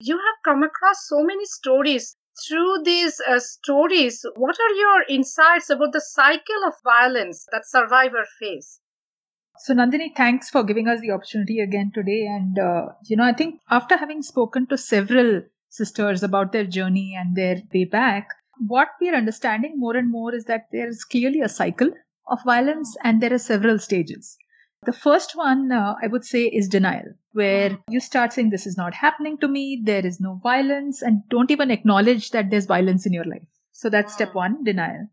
You 0.00 0.18
have 0.18 0.36
come 0.44 0.62
across 0.64 1.08
so 1.08 1.22
many 1.22 1.46
stories. 1.46 2.16
Through 2.46 2.82
these 2.84 3.20
uh, 3.22 3.40
stories, 3.40 4.26
what 4.36 4.60
are 4.60 4.74
your 4.74 5.04
insights 5.08 5.70
about 5.70 5.94
the 5.94 6.02
cycle 6.02 6.64
of 6.66 6.74
violence 6.84 7.46
that 7.52 7.66
survivor 7.66 8.26
face? 8.40 8.81
So, 9.58 9.72
Nandini, 9.74 10.14
thanks 10.14 10.50
for 10.50 10.62
giving 10.62 10.88
us 10.88 11.00
the 11.00 11.10
opportunity 11.12 11.60
again 11.60 11.90
today. 11.94 12.26
And, 12.26 12.58
uh, 12.58 12.88
you 13.04 13.16
know, 13.16 13.24
I 13.24 13.32
think 13.32 13.60
after 13.70 13.96
having 13.96 14.22
spoken 14.22 14.66
to 14.66 14.76
several 14.76 15.42
sisters 15.70 16.22
about 16.22 16.52
their 16.52 16.64
journey 16.66 17.14
and 17.18 17.34
their 17.36 17.62
way 17.72 17.84
back, 17.84 18.28
what 18.58 18.88
we're 19.00 19.14
understanding 19.14 19.78
more 19.78 19.96
and 19.96 20.10
more 20.10 20.34
is 20.34 20.44
that 20.44 20.66
there 20.72 20.86
is 20.88 21.04
clearly 21.04 21.40
a 21.40 21.48
cycle 21.48 21.90
of 22.28 22.42
violence 22.44 22.94
and 23.02 23.20
there 23.22 23.32
are 23.32 23.38
several 23.38 23.78
stages. 23.78 24.36
The 24.84 24.92
first 24.92 25.34
one, 25.36 25.70
uh, 25.72 25.94
I 26.02 26.08
would 26.08 26.24
say, 26.24 26.44
is 26.46 26.68
denial, 26.68 27.14
where 27.32 27.78
you 27.88 28.00
start 28.00 28.32
saying, 28.32 28.50
This 28.50 28.66
is 28.66 28.76
not 28.76 28.94
happening 28.94 29.38
to 29.38 29.48
me, 29.48 29.80
there 29.82 30.04
is 30.04 30.20
no 30.20 30.40
violence, 30.42 31.00
and 31.02 31.22
don't 31.30 31.50
even 31.50 31.70
acknowledge 31.70 32.30
that 32.32 32.50
there's 32.50 32.66
violence 32.66 33.06
in 33.06 33.12
your 33.12 33.24
life. 33.24 33.46
So 33.70 33.88
that's 33.88 34.12
step 34.12 34.34
one, 34.34 34.64
denial. 34.64 35.08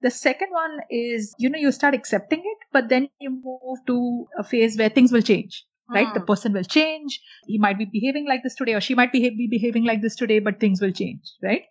The 0.00 0.10
second 0.10 0.48
one 0.52 0.78
is, 0.90 1.34
you 1.38 1.48
know, 1.50 1.58
you 1.58 1.72
start 1.72 1.94
accepting 1.94 2.40
it, 2.40 2.58
but 2.72 2.88
then 2.88 3.08
you 3.20 3.30
move 3.30 3.78
to 3.86 4.26
a 4.38 4.44
phase 4.44 4.78
where 4.78 4.88
things 4.88 5.10
will 5.12 5.22
change, 5.22 5.64
right? 5.90 6.12
The 6.14 6.20
Hmm. 6.20 6.26
person 6.26 6.52
will 6.52 6.62
change. 6.64 7.20
He 7.46 7.58
might 7.58 7.78
be 7.78 7.84
behaving 7.84 8.26
like 8.28 8.42
this 8.44 8.54
today, 8.54 8.74
or 8.74 8.80
she 8.80 8.94
might 8.94 9.12
be, 9.12 9.28
be 9.30 9.48
behaving 9.50 9.84
like 9.84 10.00
this 10.02 10.14
today, 10.14 10.38
but 10.38 10.60
things 10.60 10.80
will 10.80 10.92
change, 10.92 11.32
right? 11.42 11.62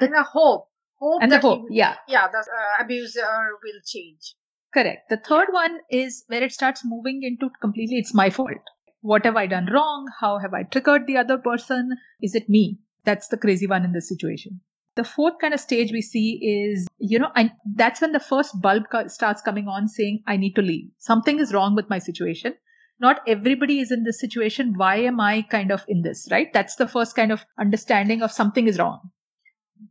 and 0.00 0.14
a 0.14 0.22
hope. 0.22 0.68
Hope 1.00 1.22
And 1.22 1.30
the 1.32 1.38
hope, 1.40 1.62
will- 1.64 1.72
yeah. 1.72 1.96
yeah, 2.08 2.28
the 2.28 2.38
uh, 2.38 2.82
abuser 2.84 3.26
will 3.62 3.80
change. 3.84 4.36
Correct. 4.72 5.10
The 5.10 5.16
third 5.18 5.48
one 5.50 5.80
is 5.90 6.24
where 6.28 6.42
it 6.42 6.52
starts 6.52 6.82
moving 6.84 7.22
into 7.24 7.50
completely, 7.60 7.98
it's 7.98 8.14
my 8.14 8.30
fault. 8.30 8.62
What 9.00 9.24
have 9.26 9.36
I 9.36 9.46
done 9.48 9.66
wrong? 9.72 10.06
How 10.20 10.38
have 10.38 10.54
I 10.54 10.62
triggered 10.62 11.06
the 11.06 11.16
other 11.16 11.36
person? 11.36 11.96
Is 12.22 12.34
it 12.36 12.48
me? 12.48 12.78
That's 13.04 13.28
the 13.28 13.36
crazy 13.36 13.66
one 13.66 13.84
in 13.84 13.92
this 13.92 14.08
situation. 14.08 14.60
The 14.94 15.04
fourth 15.04 15.34
kind 15.40 15.54
of 15.54 15.60
stage 15.60 15.90
we 15.90 16.02
see 16.02 16.38
is, 16.42 16.86
you 16.98 17.18
know, 17.18 17.30
and 17.34 17.50
that's 17.74 18.00
when 18.00 18.12
the 18.12 18.20
first 18.20 18.60
bulb 18.60 18.84
starts 19.08 19.40
coming 19.40 19.66
on 19.66 19.88
saying, 19.88 20.22
I 20.26 20.36
need 20.36 20.54
to 20.56 20.62
leave. 20.62 20.90
Something 20.98 21.38
is 21.38 21.54
wrong 21.54 21.74
with 21.74 21.88
my 21.88 21.98
situation. 21.98 22.54
Not 23.00 23.20
everybody 23.26 23.80
is 23.80 23.90
in 23.90 24.04
this 24.04 24.20
situation. 24.20 24.74
Why 24.76 24.96
am 24.96 25.18
I 25.18 25.42
kind 25.42 25.72
of 25.72 25.84
in 25.88 26.02
this, 26.02 26.28
right? 26.30 26.52
That's 26.52 26.76
the 26.76 26.86
first 26.86 27.16
kind 27.16 27.32
of 27.32 27.44
understanding 27.58 28.22
of 28.22 28.30
something 28.30 28.68
is 28.68 28.78
wrong. 28.78 29.10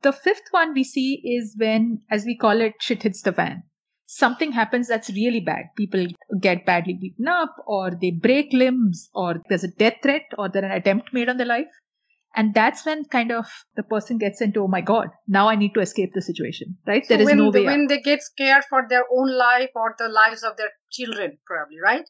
The 0.03 0.13
fifth 0.13 0.50
one 0.51 0.74
we 0.74 0.84
see 0.84 1.22
is 1.25 1.55
when, 1.58 2.03
as 2.10 2.24
we 2.24 2.38
call 2.38 2.62
it, 2.62 2.75
shit 2.79 3.03
hits 3.03 3.24
the 3.24 3.34
fan 3.34 3.63
something 4.12 4.51
happens 4.51 4.89
that's 4.89 5.10
really 5.12 5.39
bad. 5.39 5.65
People 5.77 6.05
get 6.41 6.65
badly 6.65 6.93
beaten 6.93 7.27
up, 7.27 7.55
or 7.65 7.91
they 7.91 8.12
break 8.12 8.51
limbs, 8.51 9.10
or 9.13 9.41
there's 9.48 9.63
a 9.63 9.70
death 9.70 9.98
threat, 10.03 10.24
or 10.38 10.50
there's 10.50 10.65
an 10.65 10.72
attempt 10.72 11.13
made 11.13 11.29
on 11.29 11.38
their 11.38 11.48
life. 11.48 11.72
And 12.36 12.54
that's 12.54 12.86
when 12.86 13.04
kind 13.06 13.32
of 13.32 13.46
the 13.76 13.84
person 13.84 14.18
gets 14.18 14.42
into, 14.42 14.62
oh 14.62 14.68
my 14.68 14.82
God, 14.82 15.08
now 15.28 15.50
I 15.50 15.56
need 15.56 15.74
to 15.74 15.82
escape 15.82 16.14
the 16.14 16.22
situation, 16.22 16.78
right? 16.88 17.06
So 17.06 17.16
there 17.16 17.22
is 17.22 17.26
when, 17.26 17.38
no 17.38 17.50
way 17.50 17.62
out. 17.62 17.66
when 17.66 17.88
they 17.88 18.00
get 18.00 18.22
scared 18.22 18.64
for 18.70 18.86
their 18.88 19.04
own 19.12 19.36
life 19.38 19.72
or 19.76 19.96
the 19.98 20.08
lives 20.08 20.44
of 20.44 20.56
their 20.56 20.70
children, 20.90 21.38
probably, 21.46 21.78
right? 21.84 22.06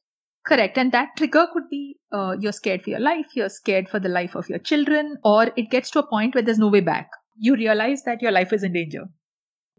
Correct. 0.46 0.78
And 0.78 0.92
that 0.92 1.10
trigger 1.18 1.48
could 1.52 1.70
be 1.70 1.98
uh, 2.12 2.36
you're 2.40 2.52
scared 2.52 2.84
for 2.84 2.92
your 2.92 3.00
life, 3.00 3.28
you're 3.36 3.50
scared 3.50 3.90
for 3.90 4.00
the 4.00 4.10
life 4.10 4.36
of 4.36 4.50
your 4.50 4.60
children, 4.60 5.18
or 5.24 5.52
it 5.56 5.70
gets 5.70 5.90
to 5.92 6.00
a 6.00 6.08
point 6.08 6.36
where 6.36 6.44
there's 6.44 6.60
no 6.60 6.68
way 6.68 6.82
back. 6.82 7.10
You 7.38 7.56
realize 7.56 8.04
that 8.04 8.22
your 8.22 8.32
life 8.32 8.54
is 8.54 8.64
in 8.64 8.74
danger. 8.74 9.06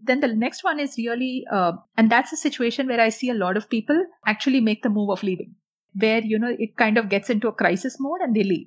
Then 0.05 0.21
the 0.21 0.29
next 0.29 0.65
one 0.65 0.81
is 0.81 0.97
really, 0.99 1.45
uh, 1.53 1.73
and 1.97 2.11
that's 2.11 2.33
a 2.33 2.37
situation 2.37 2.89
where 2.89 3.01
I 3.01 3.11
see 3.11 3.31
a 3.31 3.35
lot 3.35 3.57
of 3.57 3.71
people 3.71 4.05
actually 4.27 4.61
make 4.61 4.83
the 4.83 4.89
move 4.89 5.11
of 5.11 5.23
leaving, 5.23 5.55
where, 5.95 6.21
you 6.21 6.39
know, 6.39 6.55
it 6.59 6.77
kind 6.77 6.99
of 6.99 7.09
gets 7.09 7.31
into 7.31 7.47
a 7.47 7.53
crisis 7.53 7.97
mode 8.01 8.21
and 8.21 8.35
they 8.35 8.43
leave. 8.43 8.67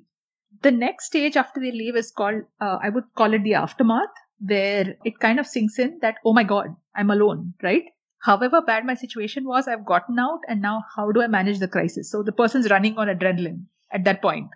The 0.62 0.70
next 0.70 1.06
stage 1.06 1.36
after 1.36 1.60
they 1.60 1.72
leave 1.72 1.96
is 1.96 2.10
called, 2.10 2.42
uh, 2.60 2.78
I 2.82 2.88
would 2.88 3.04
call 3.16 3.34
it 3.34 3.42
the 3.42 3.54
aftermath, 3.54 4.14
where 4.40 4.96
it 5.04 5.18
kind 5.18 5.40
of 5.40 5.46
sinks 5.46 5.78
in 5.78 5.98
that, 6.02 6.16
oh 6.24 6.32
my 6.32 6.44
God, 6.44 6.76
I'm 6.94 7.10
alone, 7.10 7.54
right? 7.62 7.84
However 8.20 8.60
bad 8.60 8.84
my 8.84 8.94
situation 8.94 9.46
was, 9.46 9.68
I've 9.68 9.84
gotten 9.84 10.18
out 10.18 10.40
and 10.48 10.60
now 10.60 10.84
how 10.94 11.12
do 11.12 11.22
I 11.22 11.26
manage 11.26 11.58
the 11.58 11.68
crisis? 11.68 12.10
So 12.10 12.22
the 12.22 12.32
person's 12.32 12.70
running 12.70 12.96
on 12.98 13.08
adrenaline 13.08 13.66
at 13.92 14.04
that 14.04 14.22
point. 14.22 14.48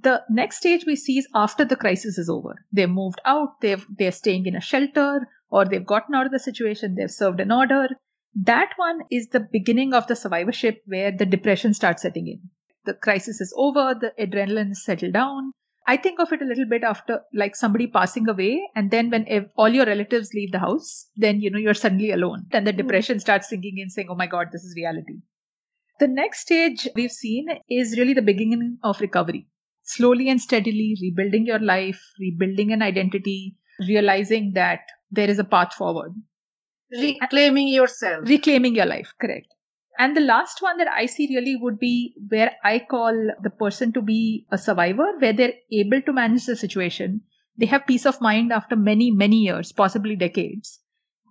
The 0.00 0.22
next 0.30 0.56
stage 0.56 0.84
we 0.86 0.96
see 0.96 1.18
is 1.18 1.28
after 1.34 1.64
the 1.64 1.76
crisis 1.76 2.18
is 2.18 2.28
over. 2.28 2.54
They've 2.72 2.88
moved 2.88 3.20
out, 3.24 3.60
they've 3.60 3.86
they're 3.98 4.12
staying 4.12 4.46
in 4.46 4.56
a 4.56 4.60
shelter, 4.60 5.28
or 5.50 5.64
they've 5.64 5.84
gotten 5.84 6.14
out 6.14 6.26
of 6.26 6.32
the 6.32 6.38
situation, 6.38 6.94
they've 6.94 7.10
served 7.10 7.40
an 7.40 7.52
order. 7.52 7.88
That 8.34 8.70
one 8.76 9.00
is 9.10 9.28
the 9.28 9.40
beginning 9.40 9.92
of 9.92 10.06
the 10.06 10.16
survivorship 10.16 10.82
where 10.86 11.12
the 11.12 11.26
depression 11.26 11.74
starts 11.74 12.02
setting 12.02 12.26
in. 12.26 12.40
The 12.84 12.94
crisis 12.94 13.40
is 13.40 13.52
over, 13.56 13.94
the 13.94 14.12
adrenaline 14.18 14.72
is 14.72 14.84
settled 14.84 15.12
down. 15.14 15.52
I 15.86 15.96
think 15.96 16.20
of 16.20 16.32
it 16.32 16.42
a 16.42 16.44
little 16.44 16.66
bit 16.66 16.84
after 16.84 17.22
like 17.34 17.56
somebody 17.56 17.86
passing 17.86 18.28
away, 18.28 18.68
and 18.76 18.90
then 18.90 19.10
when 19.10 19.26
ev- 19.28 19.50
all 19.56 19.68
your 19.68 19.86
relatives 19.86 20.32
leave 20.34 20.52
the 20.52 20.60
house, 20.60 21.08
then 21.16 21.40
you 21.40 21.50
know 21.50 21.58
you're 21.58 21.74
suddenly 21.74 22.10
alone, 22.12 22.46
and 22.52 22.66
the 22.66 22.72
mm. 22.72 22.76
depression 22.76 23.18
starts 23.20 23.48
sinking 23.48 23.78
in, 23.78 23.90
saying, 23.90 24.08
"Oh 24.10 24.14
my 24.14 24.26
God, 24.26 24.48
this 24.52 24.64
is 24.64 24.74
reality." 24.76 25.20
The 26.00 26.08
next 26.08 26.40
stage 26.40 26.88
we've 26.94 27.10
seen 27.12 27.48
is 27.70 27.98
really 27.98 28.14
the 28.14 28.22
beginning 28.22 28.78
of 28.82 29.00
recovery. 29.00 29.48
Slowly 29.84 30.28
and 30.28 30.40
steadily 30.40 30.96
rebuilding 31.00 31.46
your 31.46 31.58
life, 31.60 32.02
rebuilding 32.20 32.72
an 32.72 32.82
identity, 32.82 33.56
realizing 33.88 34.52
that 34.54 34.80
there 35.10 35.30
is 35.30 35.38
a 35.38 35.44
path 35.44 35.74
forward, 35.74 36.12
Reclaiming 36.92 37.68
yourself. 37.68 38.28
reclaiming 38.28 38.74
your 38.76 38.86
life, 38.86 39.12
correct. 39.20 39.46
And 39.98 40.16
the 40.16 40.20
last 40.20 40.62
one 40.62 40.78
that 40.78 40.88
I 40.88 41.06
see 41.06 41.28
really 41.34 41.56
would 41.56 41.78
be 41.78 42.14
where 42.28 42.52
I 42.64 42.78
call 42.78 43.12
the 43.42 43.50
person 43.50 43.92
to 43.92 44.02
be 44.02 44.46
a 44.50 44.58
survivor, 44.58 45.12
where 45.18 45.32
they're 45.32 45.54
able 45.70 46.00
to 46.02 46.12
manage 46.12 46.46
the 46.46 46.56
situation. 46.56 47.20
They 47.58 47.66
have 47.66 47.86
peace 47.86 48.06
of 48.06 48.20
mind 48.20 48.52
after 48.52 48.74
many, 48.74 49.10
many 49.10 49.36
years, 49.36 49.72
possibly 49.72 50.16
decades. 50.16 50.80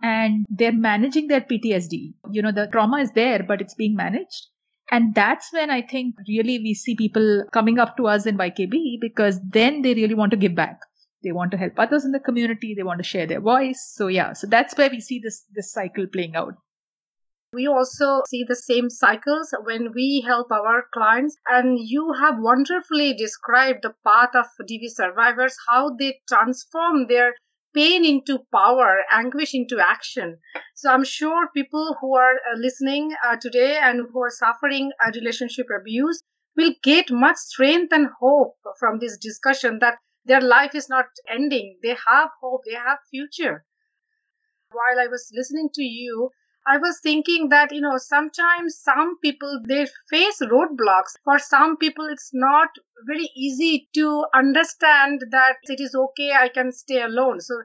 And 0.04 0.46
they're 0.50 0.72
managing 0.72 1.28
their 1.28 1.42
PTSD. 1.42 2.14
You 2.32 2.42
know, 2.42 2.52
the 2.52 2.68
trauma 2.68 2.98
is 2.98 3.12
there, 3.12 3.44
but 3.44 3.62
it's 3.62 3.76
being 3.76 3.96
managed. 3.96 4.48
And 4.92 5.16
that's 5.16 5.52
when 5.54 5.70
I 5.70 5.82
think 5.82 6.16
really 6.28 6.60
we 6.60 6.74
see 6.74 6.96
people 6.96 7.46
coming 7.54 7.80
up 7.80 7.98
to 7.98 8.08
us 8.08 8.26
in 8.26 8.38
YKB 8.38 9.00
because 9.00 9.40
then 9.42 9.82
they 9.82 9.94
really 9.94 10.16
want 10.16 10.32
to 10.32 10.38
give 10.38 10.54
back. 10.54 10.82
They 11.24 11.32
want 11.32 11.52
to 11.52 11.58
help 11.58 11.74
others 11.78 12.04
in 12.04 12.12
the 12.12 12.20
community. 12.20 12.74
They 12.76 12.84
want 12.84 13.00
to 13.00 13.08
share 13.08 13.26
their 13.26 13.40
voice. 13.40 13.94
So 13.96 14.08
yeah, 14.08 14.34
so 14.34 14.48
that's 14.48 14.76
where 14.78 14.90
we 14.90 15.00
see 15.00 15.20
this 15.20 15.46
this 15.54 15.72
cycle 15.72 16.08
playing 16.08 16.36
out. 16.36 16.56
We 17.54 17.66
also 17.66 18.24
see 18.28 18.44
the 18.44 18.58
same 18.58 18.90
cycles 18.90 19.54
when 19.64 19.94
we 19.94 20.20
help 20.20 20.52
our 20.52 20.84
clients, 20.94 21.38
and 21.48 21.80
you 21.80 22.12
have 22.20 22.40
wonderfully 22.40 23.14
described 23.14 23.84
the 23.84 23.96
path 24.06 24.36
of 24.36 24.48
DV 24.68 24.90
survivors, 24.90 25.56
how 25.70 25.92
they 25.92 26.20
transform 26.28 27.08
their 27.08 27.36
pain 27.74 28.04
into 28.04 28.40
power, 28.52 29.06
anguish 29.10 29.54
into 29.54 29.80
action. 29.80 30.40
So 30.76 30.92
I'm 30.92 31.06
sure 31.06 31.48
people 31.54 31.96
who 32.02 32.16
are 32.18 32.36
uh, 32.36 32.58
listening 32.58 33.16
uh, 33.24 33.38
today 33.38 33.78
and 33.78 34.10
who 34.12 34.22
are 34.24 34.30
suffering 34.30 34.92
a 35.02 35.12
relationship 35.12 35.68
abuse 35.74 36.22
will 36.58 36.74
get 36.84 37.12
much 37.12 37.38
strength 37.38 37.94
and 37.94 38.10
hope 38.20 38.58
from 38.78 39.00
this 39.00 39.18
discussion 39.18 39.80
that 39.80 40.00
their 40.26 40.42
life 40.42 40.76
is 40.76 40.90
not 40.90 41.06
ending. 41.30 41.80
They 41.82 41.96
have 42.08 42.32
hope, 42.42 42.64
they 42.66 42.76
have 42.76 43.00
future. 43.10 43.64
while 44.72 45.00
I 45.00 45.08
was 45.08 45.32
listening 45.34 45.70
to 45.76 45.82
you, 45.84 46.32
I 46.68 46.78
was 46.78 47.00
thinking 47.02 47.50
that, 47.50 47.72
you 47.72 47.82
know, 47.82 47.98
sometimes 47.98 48.78
some 48.80 49.20
people, 49.20 49.62
they 49.68 49.86
face 50.10 50.40
roadblocks. 50.42 51.14
For 51.24 51.38
some 51.38 51.78
people, 51.78 52.08
it's 52.08 52.32
not 52.34 52.70
very 53.06 53.30
easy 53.36 53.90
to 53.94 54.26
understand 54.34 55.22
that 55.32 55.58
it 55.64 55.80
is 55.80 55.94
okay, 55.94 56.32
I 56.34 56.50
can 56.50 56.72
stay 56.72 57.02
alone. 57.02 57.42
So 57.42 57.64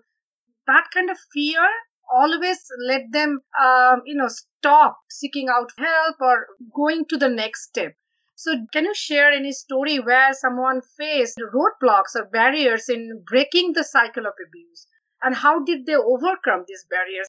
that 0.66 0.88
kind 0.92 1.10
of 1.10 1.18
fear 1.32 1.66
always 2.12 2.60
let 2.86 3.02
them, 3.12 3.40
um, 3.60 4.02
you 4.06 4.14
know, 4.14 4.28
stop 4.28 4.98
seeking 5.10 5.48
out 5.48 5.72
help 5.78 6.16
or 6.20 6.46
going 6.74 7.06
to 7.06 7.16
the 7.16 7.28
next 7.28 7.64
step. 7.68 7.94
So, 8.36 8.66
can 8.72 8.84
you 8.84 8.94
share 8.94 9.30
any 9.32 9.52
story 9.52 9.98
where 9.98 10.32
someone 10.34 10.82
faced 10.82 11.38
roadblocks 11.54 12.14
or 12.14 12.26
barriers 12.26 12.88
in 12.88 13.24
breaking 13.26 13.72
the 13.72 13.84
cycle 13.84 14.26
of 14.26 14.34
abuse? 14.46 14.86
And 15.22 15.34
how 15.36 15.64
did 15.64 15.86
they 15.86 15.96
overcome 15.96 16.64
these 16.68 16.84
barriers? 16.90 17.26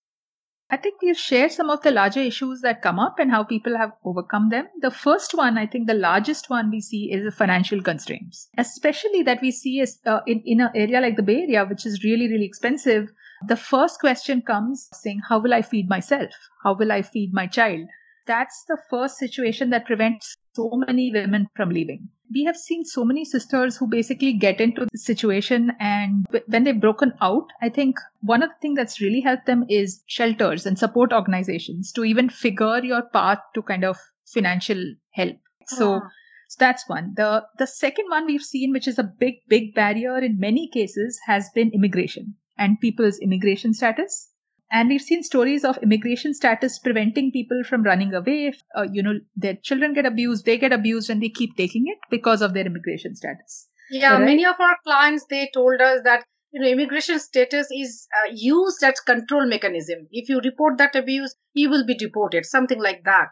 I 0.69 0.75
think 0.75 1.01
we've 1.01 1.17
shared 1.17 1.53
some 1.53 1.69
of 1.69 1.81
the 1.81 1.91
larger 1.91 2.19
issues 2.19 2.59
that 2.61 2.81
come 2.81 2.99
up 2.99 3.19
and 3.19 3.31
how 3.31 3.45
people 3.45 3.77
have 3.77 3.93
overcome 4.03 4.49
them. 4.49 4.67
The 4.81 4.91
first 4.91 5.33
one, 5.33 5.57
I 5.57 5.65
think 5.65 5.87
the 5.87 5.93
largest 5.93 6.49
one 6.49 6.69
we 6.69 6.81
see 6.81 7.09
is 7.09 7.23
the 7.23 7.31
financial 7.31 7.81
constraints, 7.81 8.49
especially 8.57 9.23
that 9.23 9.41
we 9.41 9.51
see 9.51 9.79
is, 9.79 9.99
uh, 10.05 10.19
in, 10.27 10.41
in 10.45 10.59
an 10.59 10.71
area 10.75 10.99
like 10.99 11.15
the 11.15 11.23
Bay 11.23 11.43
Area, 11.43 11.65
which 11.65 11.85
is 11.85 12.03
really, 12.03 12.27
really 12.27 12.43
expensive. 12.43 13.09
The 13.47 13.55
first 13.55 14.01
question 14.01 14.41
comes 14.41 14.89
saying, 14.91 15.21
How 15.29 15.39
will 15.39 15.53
I 15.53 15.61
feed 15.61 15.87
myself? 15.87 16.31
How 16.63 16.73
will 16.73 16.91
I 16.91 17.01
feed 17.01 17.33
my 17.33 17.47
child? 17.47 17.87
That's 18.25 18.65
the 18.67 18.77
first 18.89 19.17
situation 19.17 19.69
that 19.69 19.85
prevents 19.85 20.35
so 20.57 20.69
many 20.75 21.11
women 21.11 21.47
from 21.55 21.69
leaving. 21.69 22.09
We 22.33 22.43
have 22.43 22.57
seen 22.57 22.83
so 22.83 23.05
many 23.05 23.23
sisters 23.23 23.77
who 23.77 23.87
basically 23.87 24.33
get 24.33 24.59
into 24.59 24.85
the 24.91 24.97
situation 24.97 25.71
and 25.79 26.25
when 26.47 26.63
they've 26.63 26.79
broken 26.87 27.13
out, 27.21 27.47
I 27.61 27.69
think 27.69 27.97
one 28.21 28.43
of 28.43 28.49
the 28.49 28.61
things 28.61 28.75
that's 28.75 28.99
really 28.99 29.21
helped 29.21 29.45
them 29.45 29.65
is 29.69 30.03
shelters 30.07 30.65
and 30.65 30.77
support 30.77 31.13
organizations 31.13 31.91
to 31.93 32.03
even 32.03 32.29
figure 32.29 32.83
your 32.83 33.03
path 33.03 33.39
to 33.55 33.61
kind 33.61 33.85
of 33.85 33.97
financial 34.25 34.83
help. 35.11 35.37
So, 35.67 35.93
ah. 35.93 36.09
so 36.49 36.57
that's 36.59 36.89
one. 36.89 37.13
The 37.15 37.43
the 37.57 37.67
second 37.67 38.05
one 38.09 38.25
we've 38.25 38.49
seen, 38.49 38.73
which 38.73 38.87
is 38.87 38.99
a 38.99 39.11
big, 39.25 39.35
big 39.47 39.73
barrier 39.73 40.17
in 40.17 40.39
many 40.39 40.69
cases, 40.73 41.19
has 41.27 41.49
been 41.55 41.71
immigration 41.73 42.35
and 42.57 42.81
people's 42.81 43.19
immigration 43.19 43.73
status. 43.73 44.29
And 44.69 44.89
we've 44.89 45.01
seen 45.01 45.23
stories 45.23 45.63
of 45.63 45.77
immigration 45.77 46.33
status 46.33 46.77
preventing 46.79 47.31
people 47.31 47.63
from 47.63 47.83
running 47.83 48.13
away. 48.13 48.47
If, 48.47 48.61
uh, 48.77 48.85
you 48.91 49.01
know, 49.01 49.19
their 49.35 49.55
children 49.55 49.93
get 49.93 50.05
abused, 50.05 50.45
they 50.45 50.57
get 50.57 50.73
abused, 50.73 51.09
and 51.09 51.21
they 51.21 51.29
keep 51.29 51.55
taking 51.55 51.85
it 51.87 51.97
because 52.09 52.41
of 52.41 52.53
their 52.53 52.65
immigration 52.65 53.15
status. 53.15 53.69
Yeah, 53.89 54.13
right? 54.13 54.25
many 54.25 54.45
of 54.45 54.55
our 54.59 54.75
clients 54.83 55.25
they 55.29 55.49
told 55.53 55.79
us 55.79 56.01
that 56.03 56.25
you 56.51 56.59
know 56.59 56.67
immigration 56.67 57.19
status 57.19 57.67
is 57.71 58.07
uh, 58.13 58.33
used 58.33 58.83
as 58.83 58.99
control 58.99 59.47
mechanism. 59.47 60.07
If 60.11 60.27
you 60.27 60.41
report 60.43 60.77
that 60.79 60.95
abuse, 60.95 61.33
you 61.53 61.69
will 61.69 61.85
be 61.85 61.95
deported, 61.95 62.45
something 62.45 62.81
like 62.81 63.05
that. 63.05 63.27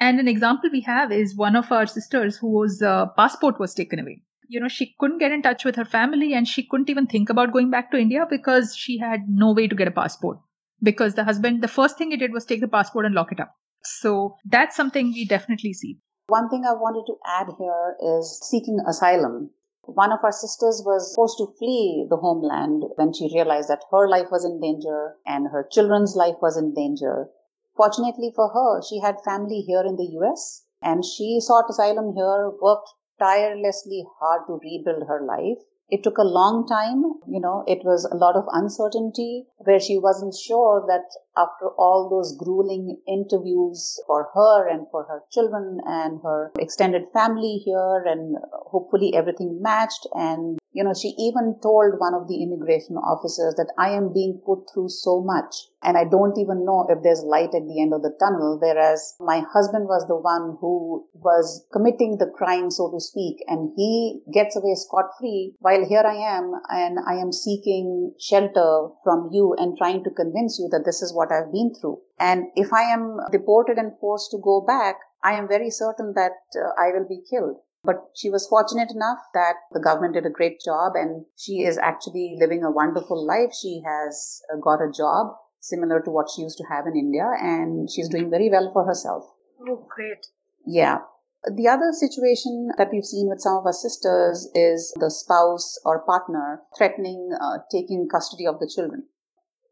And 0.00 0.18
an 0.18 0.28
example 0.28 0.70
we 0.72 0.80
have 0.82 1.12
is 1.12 1.36
one 1.36 1.56
of 1.56 1.70
our 1.70 1.86
sisters 1.86 2.38
whose 2.38 2.80
uh, 2.80 3.06
passport 3.16 3.60
was 3.60 3.74
taken 3.74 3.98
away 3.98 4.22
you 4.48 4.58
know 4.58 4.68
she 4.68 4.94
couldn't 4.98 5.18
get 5.18 5.30
in 5.30 5.42
touch 5.42 5.64
with 5.64 5.76
her 5.76 5.84
family 5.84 6.32
and 6.32 6.48
she 6.48 6.62
couldn't 6.62 6.90
even 6.90 7.06
think 7.06 7.28
about 7.28 7.52
going 7.52 7.70
back 7.70 7.90
to 7.90 7.98
india 7.98 8.26
because 8.30 8.74
she 8.74 8.98
had 8.98 9.28
no 9.28 9.52
way 9.52 9.68
to 9.68 9.76
get 9.76 9.88
a 9.88 9.96
passport 9.98 10.38
because 10.82 11.14
the 11.14 11.24
husband, 11.24 11.62
the 11.62 11.68
first 11.68 11.98
thing 11.98 12.10
he 12.10 12.16
did 12.16 12.32
was 12.32 12.44
take 12.44 12.60
the 12.60 12.68
passport 12.68 13.06
and 13.06 13.14
lock 13.14 13.32
it 13.32 13.40
up. 13.40 13.54
So 13.82 14.36
that's 14.44 14.76
something 14.76 15.06
we 15.08 15.26
definitely 15.26 15.72
see. 15.72 15.98
One 16.28 16.48
thing 16.50 16.64
I 16.66 16.72
wanted 16.72 17.06
to 17.06 17.18
add 17.26 17.48
here 17.58 17.96
is 18.00 18.40
seeking 18.50 18.80
asylum. 18.86 19.50
One 19.82 20.12
of 20.12 20.18
our 20.22 20.32
sisters 20.32 20.82
was 20.84 21.14
forced 21.14 21.38
to 21.38 21.54
flee 21.58 22.06
the 22.10 22.18
homeland 22.18 22.84
when 22.96 23.14
she 23.14 23.32
realized 23.32 23.70
that 23.70 23.84
her 23.90 24.06
life 24.06 24.26
was 24.30 24.44
in 24.44 24.60
danger 24.60 25.16
and 25.24 25.48
her 25.50 25.66
children's 25.70 26.14
life 26.14 26.36
was 26.42 26.58
in 26.58 26.74
danger. 26.74 27.30
Fortunately 27.74 28.30
for 28.36 28.50
her, 28.50 28.82
she 28.82 29.00
had 29.00 29.24
family 29.24 29.60
here 29.60 29.82
in 29.86 29.96
the 29.96 30.18
US 30.20 30.66
and 30.82 31.04
she 31.04 31.40
sought 31.40 31.70
asylum 31.70 32.14
here, 32.14 32.50
worked 32.60 32.90
tirelessly 33.18 34.04
hard 34.20 34.42
to 34.46 34.60
rebuild 34.62 35.08
her 35.08 35.24
life 35.24 35.64
it 35.88 36.02
took 36.02 36.18
a 36.18 36.22
long 36.22 36.66
time. 36.66 37.02
You 37.26 37.40
know, 37.40 37.64
it 37.66 37.84
was 37.84 38.04
a 38.04 38.16
lot 38.16 38.36
of 38.36 38.44
uncertainty 38.52 39.46
where 39.58 39.80
she 39.80 39.98
wasn't 39.98 40.34
sure 40.34 40.84
that 40.86 41.08
after 41.36 41.68
all 41.78 42.08
those 42.10 42.36
grueling 42.36 42.98
interviews 43.06 44.00
for 44.06 44.28
her 44.34 44.68
and 44.68 44.86
for 44.90 45.04
her 45.04 45.22
children 45.30 45.80
and 45.86 46.20
her 46.22 46.52
extended 46.58 47.08
family 47.12 47.62
here, 47.64 48.02
and 48.04 48.36
hopefully 48.52 49.14
everything 49.14 49.60
matched 49.62 50.06
and 50.14 50.58
you 50.72 50.84
know, 50.84 50.94
she 50.94 51.08
even 51.18 51.56
told 51.62 51.98
one 51.98 52.14
of 52.14 52.28
the 52.28 52.42
immigration 52.42 52.96
officers 52.96 53.54
that 53.56 53.72
I 53.78 53.90
am 53.90 54.12
being 54.12 54.40
put 54.44 54.68
through 54.72 54.90
so 54.90 55.22
much 55.22 55.68
and 55.82 55.96
I 55.96 56.04
don't 56.04 56.36
even 56.38 56.64
know 56.64 56.86
if 56.88 57.02
there's 57.02 57.22
light 57.22 57.54
at 57.54 57.66
the 57.66 57.80
end 57.80 57.94
of 57.94 58.02
the 58.02 58.14
tunnel. 58.18 58.58
Whereas 58.60 59.14
my 59.20 59.40
husband 59.40 59.86
was 59.86 60.06
the 60.06 60.16
one 60.16 60.58
who 60.60 61.06
was 61.14 61.66
committing 61.72 62.18
the 62.18 62.30
crime, 62.30 62.70
so 62.70 62.90
to 62.90 63.00
speak, 63.00 63.42
and 63.46 63.72
he 63.76 64.20
gets 64.32 64.56
away 64.56 64.74
scot 64.74 65.06
free 65.18 65.54
while 65.60 65.84
here 65.84 66.04
I 66.04 66.16
am 66.36 66.52
and 66.68 66.98
I 67.06 67.14
am 67.14 67.32
seeking 67.32 68.12
shelter 68.18 68.88
from 69.04 69.30
you 69.32 69.54
and 69.58 69.78
trying 69.78 70.04
to 70.04 70.10
convince 70.10 70.58
you 70.58 70.68
that 70.70 70.84
this 70.84 71.00
is 71.00 71.14
what 71.14 71.32
I've 71.32 71.52
been 71.52 71.72
through. 71.74 72.00
And 72.18 72.46
if 72.56 72.72
I 72.72 72.82
am 72.82 73.20
deported 73.32 73.78
and 73.78 73.92
forced 74.00 74.30
to 74.32 74.38
go 74.42 74.60
back, 74.60 74.96
I 75.22 75.32
am 75.32 75.48
very 75.48 75.70
certain 75.70 76.12
that 76.14 76.32
uh, 76.54 76.70
I 76.80 76.92
will 76.92 77.06
be 77.08 77.22
killed. 77.28 77.56
But 77.84 78.10
she 78.14 78.28
was 78.28 78.46
fortunate 78.46 78.90
enough 78.90 79.18
that 79.34 79.54
the 79.72 79.80
government 79.80 80.14
did 80.14 80.26
a 80.26 80.30
great 80.30 80.60
job 80.64 80.92
and 80.94 81.24
she 81.36 81.62
is 81.62 81.78
actually 81.78 82.36
living 82.38 82.64
a 82.64 82.70
wonderful 82.70 83.24
life. 83.24 83.52
She 83.54 83.82
has 83.86 84.42
uh, 84.52 84.56
got 84.58 84.82
a 84.82 84.90
job 84.90 85.34
similar 85.60 86.00
to 86.02 86.10
what 86.10 86.28
she 86.30 86.42
used 86.42 86.58
to 86.58 86.64
have 86.70 86.86
in 86.86 86.96
India 86.96 87.30
and 87.40 87.88
she's 87.90 88.08
doing 88.08 88.30
very 88.30 88.50
well 88.50 88.70
for 88.72 88.84
herself. 88.84 89.24
Oh, 89.66 89.86
great. 89.88 90.26
Yeah. 90.66 90.98
The 91.44 91.68
other 91.68 91.92
situation 91.92 92.70
that 92.78 92.88
we've 92.92 93.04
seen 93.04 93.28
with 93.28 93.40
some 93.40 93.58
of 93.58 93.66
our 93.66 93.72
sisters 93.72 94.48
is 94.54 94.92
the 94.98 95.10
spouse 95.10 95.78
or 95.84 96.04
partner 96.04 96.62
threatening 96.76 97.30
uh, 97.40 97.58
taking 97.70 98.08
custody 98.10 98.46
of 98.46 98.58
the 98.58 98.70
children. 98.72 99.04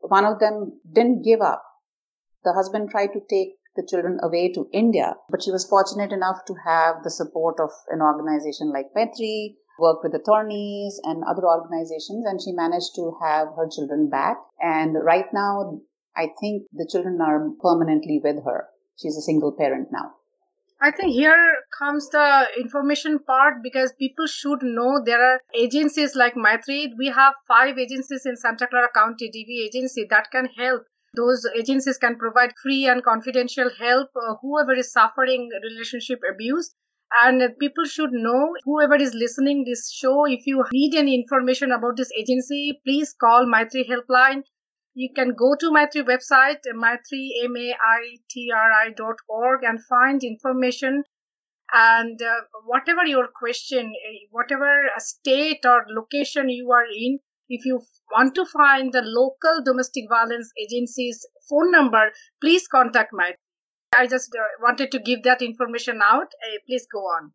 One 0.00 0.24
of 0.24 0.38
them 0.38 0.80
didn't 0.90 1.22
give 1.22 1.40
up. 1.40 1.64
The 2.44 2.52
husband 2.52 2.90
tried 2.90 3.12
to 3.14 3.20
take 3.28 3.56
the 3.76 3.86
children 3.86 4.18
away 4.22 4.52
to 4.52 4.68
India. 4.72 5.14
But 5.30 5.42
she 5.42 5.50
was 5.50 5.68
fortunate 5.68 6.12
enough 6.12 6.44
to 6.46 6.54
have 6.64 7.02
the 7.02 7.10
support 7.10 7.60
of 7.60 7.70
an 7.88 8.00
organization 8.02 8.72
like 8.72 8.94
Maitri, 8.94 9.56
work 9.78 10.02
with 10.02 10.14
attorneys 10.14 11.00
and 11.04 11.22
other 11.24 11.46
organizations, 11.46 12.24
and 12.26 12.40
she 12.40 12.52
managed 12.52 12.94
to 12.96 13.16
have 13.22 13.48
her 13.56 13.68
children 13.68 14.08
back. 14.08 14.38
And 14.60 14.96
right 15.04 15.26
now, 15.32 15.80
I 16.16 16.32
think 16.40 16.64
the 16.72 16.88
children 16.90 17.20
are 17.20 17.50
permanently 17.62 18.20
with 18.22 18.44
her. 18.44 18.68
She's 18.96 19.16
a 19.16 19.22
single 19.22 19.52
parent 19.52 19.88
now. 19.92 20.14
I 20.80 20.90
think 20.90 21.12
here 21.12 21.56
comes 21.78 22.10
the 22.10 22.48
information 22.58 23.18
part 23.18 23.62
because 23.62 23.92
people 23.98 24.26
should 24.26 24.62
know 24.62 25.00
there 25.02 25.22
are 25.22 25.40
agencies 25.54 26.14
like 26.14 26.34
Maitri. 26.36 26.92
We 26.98 27.06
have 27.06 27.32
five 27.48 27.78
agencies 27.78 28.26
in 28.26 28.36
Santa 28.36 28.66
Clara 28.66 28.88
County, 28.94 29.30
DV 29.30 29.66
agency, 29.66 30.06
that 30.10 30.30
can 30.30 30.46
help 30.56 30.82
those 31.16 31.46
agencies 31.58 31.98
can 31.98 32.16
provide 32.16 32.52
free 32.62 32.86
and 32.86 33.02
confidential 33.02 33.70
help 33.78 34.10
uh, 34.16 34.34
whoever 34.42 34.72
is 34.74 34.92
suffering 34.92 35.48
relationship 35.62 36.20
abuse. 36.30 36.74
And 37.22 37.42
people 37.60 37.84
should 37.84 38.12
know 38.12 38.54
whoever 38.64 38.96
is 38.96 39.14
listening 39.14 39.64
this 39.64 39.92
show 39.92 40.26
if 40.26 40.46
you 40.46 40.64
need 40.72 40.94
any 40.94 41.14
information 41.14 41.70
about 41.72 41.96
this 41.96 42.10
agency 42.18 42.80
please 42.84 43.14
call 43.18 43.46
maitri 43.46 43.84
helpline. 43.88 44.42
You 44.94 45.10
can 45.14 45.34
go 45.34 45.54
to 45.60 45.70
maitri 45.70 46.02
website 46.02 46.62
maitri 46.74 47.30
m-a-i-t-r-i 47.44 48.90
dot 48.96 49.16
org 49.28 49.62
and 49.62 49.84
find 49.84 50.22
information. 50.24 51.04
And 51.72 52.20
uh, 52.20 52.40
whatever 52.64 53.04
your 53.06 53.28
question 53.28 53.86
uh, 53.86 54.18
whatever 54.30 54.90
state 54.98 55.64
or 55.64 55.84
location 55.88 56.48
you 56.48 56.70
are 56.72 56.86
in 56.86 57.18
if 57.48 57.64
you 57.64 57.80
want 58.12 58.34
to 58.34 58.44
find 58.46 58.92
the 58.92 59.02
local 59.02 59.62
domestic 59.64 60.04
violence 60.08 60.50
agency's 60.60 61.26
phone 61.48 61.70
number, 61.70 62.10
please 62.40 62.66
contact 62.68 63.10
my. 63.12 63.32
I 63.96 64.06
just 64.06 64.34
uh, 64.34 64.42
wanted 64.62 64.90
to 64.92 64.98
give 64.98 65.22
that 65.22 65.42
information 65.42 66.00
out. 66.02 66.26
Uh, 66.26 66.58
please 66.66 66.86
go 66.92 66.98
on. 66.98 67.32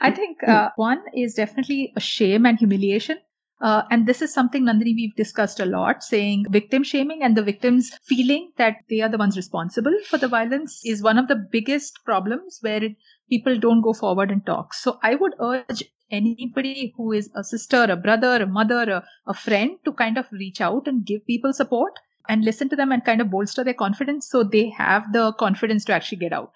I 0.00 0.10
think 0.10 0.42
uh, 0.46 0.70
one 0.76 1.02
is 1.14 1.34
definitely 1.34 1.92
a 1.96 2.00
shame 2.00 2.46
and 2.46 2.58
humiliation. 2.58 3.18
Uh, 3.60 3.82
and 3.92 4.08
this 4.08 4.20
is 4.20 4.34
something, 4.34 4.64
Nandini, 4.64 4.96
we've 4.96 5.14
discussed 5.14 5.60
a 5.60 5.66
lot, 5.66 6.02
saying 6.02 6.46
victim 6.50 6.82
shaming 6.82 7.22
and 7.22 7.36
the 7.36 7.44
victims 7.44 7.92
feeling 8.04 8.50
that 8.58 8.78
they 8.90 9.00
are 9.00 9.08
the 9.08 9.18
ones 9.18 9.36
responsible 9.36 9.96
for 10.08 10.18
the 10.18 10.26
violence 10.26 10.80
is 10.84 11.00
one 11.00 11.16
of 11.16 11.28
the 11.28 11.36
biggest 11.36 12.00
problems 12.04 12.58
where 12.60 12.82
it, 12.82 12.96
people 13.30 13.56
don't 13.56 13.80
go 13.80 13.92
forward 13.92 14.32
and 14.32 14.44
talk. 14.44 14.74
So 14.74 14.98
I 15.04 15.14
would 15.14 15.34
urge 15.40 15.84
anybody 16.12 16.92
who 16.96 17.12
is 17.12 17.30
a 17.34 17.42
sister, 17.42 17.84
a 17.84 17.96
brother, 17.96 18.42
a 18.42 18.46
mother, 18.46 18.82
a, 18.82 19.04
a 19.26 19.34
friend 19.34 19.78
to 19.84 19.92
kind 19.92 20.18
of 20.18 20.26
reach 20.30 20.60
out 20.60 20.86
and 20.86 21.06
give 21.06 21.26
people 21.26 21.52
support 21.52 21.98
and 22.28 22.44
listen 22.44 22.68
to 22.68 22.76
them 22.76 22.92
and 22.92 23.04
kind 23.04 23.20
of 23.20 23.30
bolster 23.30 23.64
their 23.64 23.74
confidence 23.74 24.28
so 24.28 24.44
they 24.44 24.68
have 24.70 25.12
the 25.12 25.32
confidence 25.38 25.84
to 25.86 25.92
actually 25.92 26.18
get 26.18 26.32
out. 26.32 26.52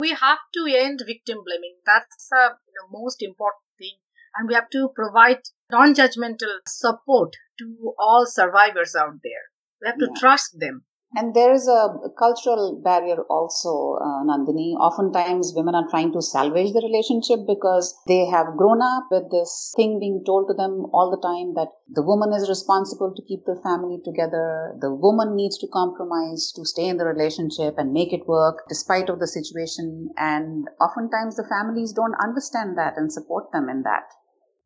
We 0.00 0.10
have 0.10 0.38
to 0.54 0.66
end 0.66 1.02
victim 1.06 1.38
blaming. 1.44 1.76
That's 1.84 2.30
uh, 2.34 2.50
the 2.66 2.86
most 2.90 3.22
important 3.22 3.64
thing. 3.78 3.98
And 4.36 4.48
we 4.48 4.54
have 4.54 4.70
to 4.70 4.90
provide 4.94 5.40
non 5.70 5.94
judgmental 5.94 6.60
support 6.66 7.36
to 7.58 7.94
all 7.98 8.24
survivors 8.26 8.94
out 8.94 9.18
there. 9.22 9.50
We 9.82 9.88
have 9.88 9.98
to 9.98 10.08
yeah. 10.14 10.20
trust 10.20 10.56
them. 10.58 10.84
And 11.14 11.34
there 11.34 11.52
is 11.52 11.68
a 11.68 12.10
cultural 12.18 12.80
barrier 12.82 13.22
also, 13.30 13.94
uh, 14.00 14.24
Nandini. 14.24 14.74
Oftentimes, 14.74 15.52
women 15.54 15.74
are 15.76 15.88
trying 15.88 16.12
to 16.12 16.20
salvage 16.20 16.72
the 16.72 16.80
relationship 16.82 17.46
because 17.46 17.96
they 18.08 18.26
have 18.26 18.56
grown 18.56 18.82
up 18.82 19.06
with 19.10 19.30
this 19.30 19.72
thing 19.76 20.00
being 20.00 20.24
told 20.24 20.48
to 20.48 20.54
them 20.54 20.86
all 20.92 21.10
the 21.10 21.20
time 21.20 21.54
that 21.54 21.68
the 21.88 22.02
woman 22.02 22.32
is 22.32 22.48
responsible 22.48 23.12
to 23.14 23.22
keep 23.22 23.44
the 23.44 23.54
family 23.62 24.00
together. 24.04 24.76
The 24.80 24.92
woman 24.92 25.36
needs 25.36 25.58
to 25.58 25.68
compromise 25.68 26.52
to 26.56 26.64
stay 26.64 26.86
in 26.86 26.96
the 26.96 27.06
relationship 27.06 27.78
and 27.78 27.92
make 27.92 28.12
it 28.12 28.26
work 28.26 28.64
despite 28.68 29.08
of 29.08 29.20
the 29.20 29.28
situation. 29.28 30.10
And 30.16 30.68
oftentimes, 30.80 31.36
the 31.36 31.46
families 31.48 31.92
don't 31.92 32.14
understand 32.20 32.76
that 32.78 32.96
and 32.96 33.12
support 33.12 33.52
them 33.52 33.68
in 33.68 33.82
that. 33.82 34.10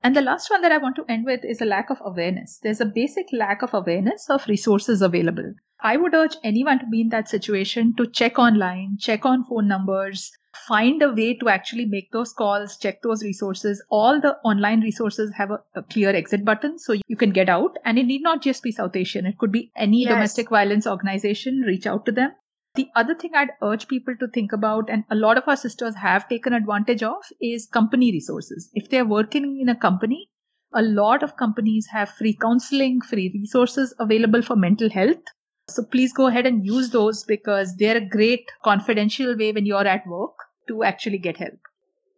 And 0.04 0.14
the 0.14 0.20
last 0.20 0.50
one 0.50 0.60
that 0.60 0.70
I 0.70 0.76
want 0.76 0.96
to 0.96 1.04
end 1.08 1.24
with 1.24 1.46
is 1.46 1.62
a 1.62 1.64
lack 1.64 1.88
of 1.88 1.96
awareness. 2.04 2.60
There's 2.62 2.82
a 2.82 2.84
basic 2.84 3.24
lack 3.32 3.62
of 3.62 3.72
awareness 3.72 4.28
of 4.28 4.46
resources 4.46 5.00
available. 5.00 5.54
I 5.82 5.96
would 5.96 6.12
urge 6.14 6.36
anyone 6.44 6.78
to 6.80 6.86
be 6.86 7.00
in 7.00 7.08
that 7.08 7.30
situation 7.30 7.94
to 7.96 8.06
check 8.06 8.38
online, 8.38 8.98
check 9.00 9.24
on 9.24 9.44
phone 9.44 9.66
numbers, 9.66 10.30
find 10.68 11.02
a 11.02 11.10
way 11.10 11.32
to 11.38 11.48
actually 11.48 11.86
make 11.86 12.12
those 12.12 12.34
calls, 12.34 12.76
check 12.76 13.00
those 13.00 13.22
resources. 13.22 13.82
All 13.88 14.20
the 14.20 14.36
online 14.44 14.82
resources 14.82 15.32
have 15.38 15.50
a, 15.50 15.60
a 15.74 15.82
clear 15.82 16.10
exit 16.10 16.44
button 16.44 16.78
so 16.78 16.94
you 17.06 17.16
can 17.16 17.30
get 17.30 17.48
out. 17.48 17.78
And 17.86 17.98
it 17.98 18.04
need 18.04 18.22
not 18.22 18.42
just 18.42 18.62
be 18.62 18.72
South 18.72 18.94
Asian, 18.94 19.24
it 19.24 19.38
could 19.38 19.52
be 19.52 19.72
any 19.74 20.02
yes. 20.02 20.10
domestic 20.10 20.50
violence 20.50 20.86
organization. 20.86 21.64
Reach 21.66 21.86
out 21.86 22.04
to 22.04 22.12
them. 22.12 22.32
The 22.74 22.90
other 22.96 23.14
thing 23.14 23.37
I'd 23.37 23.52
urge 23.62 23.87
people 23.87 24.16
to 24.18 24.26
think 24.26 24.52
about, 24.52 24.90
and 24.90 25.04
a 25.08 25.14
lot 25.14 25.38
of 25.38 25.46
our 25.46 25.56
sisters 25.56 25.94
have 25.94 26.28
taken 26.28 26.52
advantage 26.52 27.04
of, 27.04 27.22
is 27.40 27.66
company 27.66 28.10
resources. 28.10 28.68
If 28.74 28.90
they're 28.90 29.04
working 29.04 29.60
in 29.60 29.68
a 29.68 29.76
company, 29.76 30.28
a 30.74 30.82
lot 30.82 31.22
of 31.22 31.37
companies 31.37 31.87
have 31.92 32.08
free 32.08 32.32
counseling, 32.34 33.00
free 33.00 33.30
resources 33.32 33.94
available 34.00 34.42
for 34.42 34.56
mental 34.56 34.90
health. 34.90 35.22
So 35.68 35.84
please 35.84 36.12
go 36.12 36.26
ahead 36.26 36.46
and 36.46 36.66
use 36.66 36.90
those 36.90 37.22
because 37.22 37.76
they're 37.76 37.98
a 37.98 38.08
great 38.08 38.50
confidential 38.64 39.37
way 39.37 39.52
when 39.52 39.66
you're 39.66 39.87
at 39.87 40.04
work 40.08 40.34
to 40.66 40.82
actually 40.82 41.18
get 41.18 41.37
help. 41.37 41.60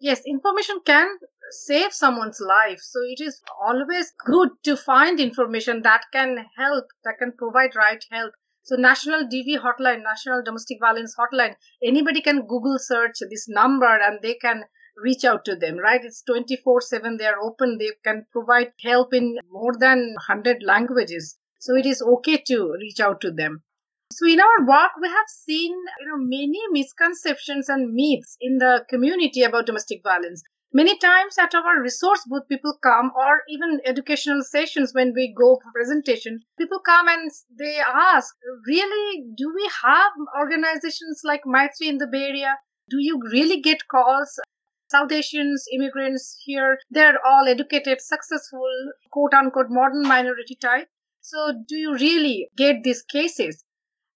Yes, 0.00 0.22
information 0.26 0.80
can 0.86 1.06
save 1.50 1.92
someone's 1.92 2.40
life. 2.40 2.78
So 2.80 3.00
it 3.02 3.22
is 3.22 3.42
always 3.62 4.10
good 4.24 4.48
to 4.64 4.74
find 4.74 5.20
information 5.20 5.82
that 5.82 6.04
can 6.14 6.46
help, 6.56 6.86
that 7.04 7.18
can 7.18 7.32
provide 7.36 7.76
right 7.76 8.02
help 8.10 8.32
so 8.66 8.74
National 8.74 9.22
DV 9.22 9.60
Hotline, 9.60 10.02
National 10.02 10.42
Domestic 10.42 10.78
Violence 10.80 11.14
Hotline, 11.16 11.54
anybody 11.84 12.20
can 12.20 12.48
Google 12.48 12.80
search 12.80 13.18
this 13.30 13.48
number 13.48 13.86
and 13.86 14.18
they 14.22 14.34
can 14.34 14.64
reach 14.96 15.24
out 15.24 15.44
to 15.44 15.54
them, 15.54 15.76
right? 15.76 16.04
It's 16.04 16.22
24 16.22 16.80
7. 16.80 17.16
They 17.16 17.26
are 17.26 17.40
open. 17.40 17.78
They 17.78 17.92
can 18.02 18.26
provide 18.32 18.72
help 18.82 19.14
in 19.14 19.38
more 19.52 19.74
than 19.78 20.14
100 20.26 20.64
languages. 20.64 21.38
So 21.60 21.76
it 21.76 21.86
is 21.86 22.02
okay 22.02 22.42
to 22.48 22.72
reach 22.80 22.98
out 22.98 23.20
to 23.20 23.30
them. 23.30 23.62
So 24.10 24.26
in 24.26 24.40
our 24.40 24.66
work, 24.66 24.90
we 25.00 25.08
have 25.10 25.28
seen 25.28 25.70
you 26.00 26.08
know 26.08 26.18
many 26.18 26.60
misconceptions 26.72 27.68
and 27.68 27.94
myths 27.94 28.36
in 28.40 28.58
the 28.58 28.84
community 28.90 29.44
about 29.44 29.66
domestic 29.66 30.02
violence. 30.02 30.42
Many 30.72 30.98
times 30.98 31.38
at 31.38 31.54
our 31.54 31.80
resource 31.80 32.22
booth, 32.26 32.48
people 32.48 32.76
come, 32.82 33.12
or 33.16 33.42
even 33.48 33.80
educational 33.84 34.42
sessions 34.42 34.92
when 34.92 35.12
we 35.14 35.32
go 35.32 35.60
for 35.62 35.72
presentation, 35.72 36.40
people 36.58 36.80
come 36.80 37.08
and 37.08 37.30
they 37.58 37.78
ask, 37.78 38.34
really, 38.66 39.24
do 39.36 39.52
we 39.54 39.70
have 39.82 40.12
organizations 40.38 41.22
like 41.24 41.46
Maitri 41.46 41.88
in 41.88 41.98
the 41.98 42.06
Bay 42.06 42.28
Area? 42.28 42.58
Do 42.90 42.98
you 43.00 43.20
really 43.32 43.60
get 43.60 43.88
calls? 43.88 44.38
South 44.88 45.10
Asians, 45.10 45.66
immigrants 45.72 46.40
here, 46.44 46.78
they're 46.90 47.24
all 47.26 47.48
educated, 47.48 48.00
successful, 48.00 48.92
quote 49.10 49.34
unquote, 49.34 49.70
model 49.70 50.02
minority 50.02 50.56
type. 50.56 50.88
So, 51.20 51.52
do 51.66 51.76
you 51.76 51.94
really 51.94 52.50
get 52.56 52.82
these 52.84 53.02
cases? 53.02 53.64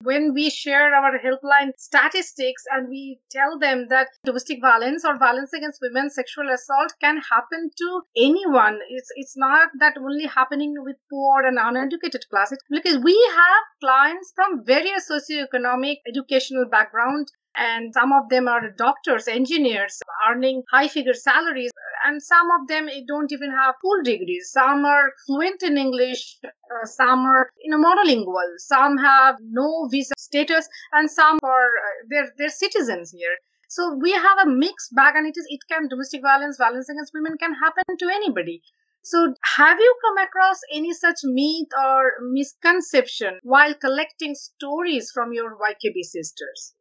When 0.02 0.32
we 0.32 0.48
share 0.48 0.94
our 0.94 1.18
helpline 1.18 1.72
statistics 1.76 2.64
and 2.70 2.88
we 2.88 3.20
tell 3.30 3.58
them 3.58 3.86
that 3.88 4.08
domestic 4.24 4.60
violence 4.60 5.04
or 5.04 5.18
violence 5.18 5.52
against 5.52 5.80
women 5.82 6.08
sexual 6.10 6.48
assault 6.50 6.92
can 7.00 7.20
happen 7.30 7.70
to 7.76 8.02
anyone. 8.16 8.78
It's 8.88 9.10
it's 9.16 9.36
not 9.36 9.68
that 9.78 9.96
only 9.98 10.26
happening 10.26 10.74
with 10.78 10.96
poor 11.10 11.42
and 11.42 11.58
uneducated 11.60 12.24
classes. 12.30 12.58
Because 12.70 12.98
we 12.98 13.16
have 13.34 13.62
clients 13.80 14.32
from 14.34 14.64
various 14.64 15.10
socioeconomic 15.10 15.96
educational 16.06 16.64
background 16.70 17.28
and 17.56 17.92
some 17.92 18.12
of 18.12 18.28
them 18.28 18.48
are 18.48 18.70
doctors 18.70 19.28
engineers 19.28 20.00
earning 20.28 20.62
high 20.70 20.88
figure 20.88 21.14
salaries. 21.14 21.70
And 22.04 22.22
some 22.22 22.50
of 22.50 22.66
them 22.68 22.88
don't 23.06 23.30
even 23.30 23.50
have 23.50 23.74
full 23.82 24.02
degrees. 24.02 24.50
Some 24.50 24.86
are 24.86 25.12
fluent 25.26 25.62
in 25.62 25.76
english 25.76 26.38
uh, 26.44 26.86
some 26.86 27.20
are 27.26 27.50
you 27.62 27.70
know 27.70 27.82
monolingual. 27.82 28.48
Some 28.58 28.96
have 28.98 29.36
no 29.40 29.88
visa 29.90 30.14
status 30.16 30.68
and 30.92 31.10
some 31.10 31.38
are 31.42 31.66
uh, 31.66 31.94
they're 32.08 32.32
they're 32.38 32.48
citizens 32.48 33.10
here. 33.10 33.36
So 33.68 33.94
we 34.00 34.12
have 34.12 34.38
a 34.44 34.48
mixed 34.50 34.94
bag 34.94 35.14
and 35.16 35.26
it 35.26 35.34
is 35.36 35.46
it 35.48 35.60
can 35.70 35.88
domestic 35.88 36.22
violence 36.22 36.56
violence 36.56 36.88
against 36.88 37.12
women 37.14 37.36
can 37.38 37.54
happen 37.54 37.96
to 37.98 38.06
anybody. 38.08 38.62
So, 39.02 39.34
have 39.56 39.78
you 39.78 39.94
come 40.04 40.18
across 40.18 40.60
any 40.70 40.92
such 40.92 41.20
myth 41.22 41.68
or 41.82 42.12
misconception 42.20 43.38
while 43.42 43.72
collecting 43.74 44.34
stories 44.34 45.10
from 45.10 45.32
your 45.32 45.56
YKB 45.56 46.02
sisters? 46.02 46.74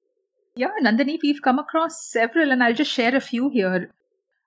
Yeah, 0.60 0.74
Nandini, 0.84 1.18
we've 1.24 1.42
come 1.42 1.58
across 1.58 2.12
several, 2.12 2.52
and 2.52 2.62
I'll 2.62 2.74
just 2.74 2.92
share 2.92 3.16
a 3.16 3.22
few 3.22 3.48
here. 3.48 3.94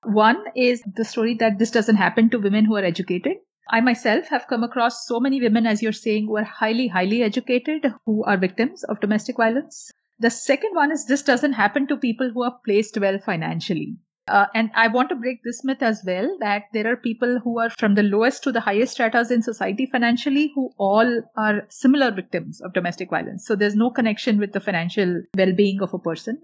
One 0.05 0.44
is 0.55 0.83
the 0.83 1.07
story 1.07 1.33
that 1.37 1.59
this 1.59 1.70
doesn't 1.70 1.96
happen 1.96 2.29
to 2.29 2.38
women 2.38 2.66
who 2.66 2.77
are 2.77 2.85
educated. 2.85 3.38
I 3.70 3.81
myself 3.81 4.29
have 4.29 4.46
come 4.46 4.62
across 4.62 5.07
so 5.07 5.20
many 5.20 5.40
women, 5.40 5.64
as 5.64 5.81
you're 5.81 5.92
saying, 5.92 6.27
who 6.27 6.37
are 6.37 6.44
highly, 6.44 6.88
highly 6.88 7.22
educated, 7.22 7.94
who 8.05 8.22
are 8.25 8.37
victims 8.37 8.85
of 8.85 9.01
domestic 9.01 9.38
violence. 9.38 9.90
The 10.18 10.29
second 10.29 10.75
one 10.75 10.92
is 10.92 11.07
this 11.07 11.22
doesn't 11.22 11.55
happen 11.55 11.87
to 11.87 11.96
people 11.96 12.29
who 12.29 12.42
are 12.42 12.61
placed 12.62 12.98
well 12.98 13.18
financially. 13.18 13.96
Uh, 14.29 14.47
and 14.55 14.71
I 14.75 14.87
want 14.87 15.09
to 15.09 15.17
break 15.17 15.43
this 15.43 15.65
myth 15.65 15.83
as 15.83 16.03
well 16.07 16.37
that 16.41 16.65
there 16.73 16.91
are 16.91 16.97
people 16.97 17.41
who 17.43 17.59
are 17.59 17.71
from 17.71 17.97
the 17.97 18.05
lowest 18.05 18.45
to 18.45 18.53
the 18.53 18.61
highest 18.61 18.93
stratas 18.93 19.33
in 19.33 19.43
society 19.43 19.87
financially 19.87 20.53
who 20.55 20.71
all 20.79 21.23
are 21.37 21.67
similar 21.71 22.13
victims 22.13 22.61
of 22.61 22.73
domestic 22.73 23.11
violence. 23.11 23.45
So 23.45 23.57
there's 23.57 23.75
no 23.75 23.91
connection 23.91 24.39
with 24.39 24.53
the 24.53 24.61
financial 24.61 25.23
well 25.37 25.53
being 25.53 25.83
of 25.83 25.93
a 25.93 25.99
person. 25.99 26.41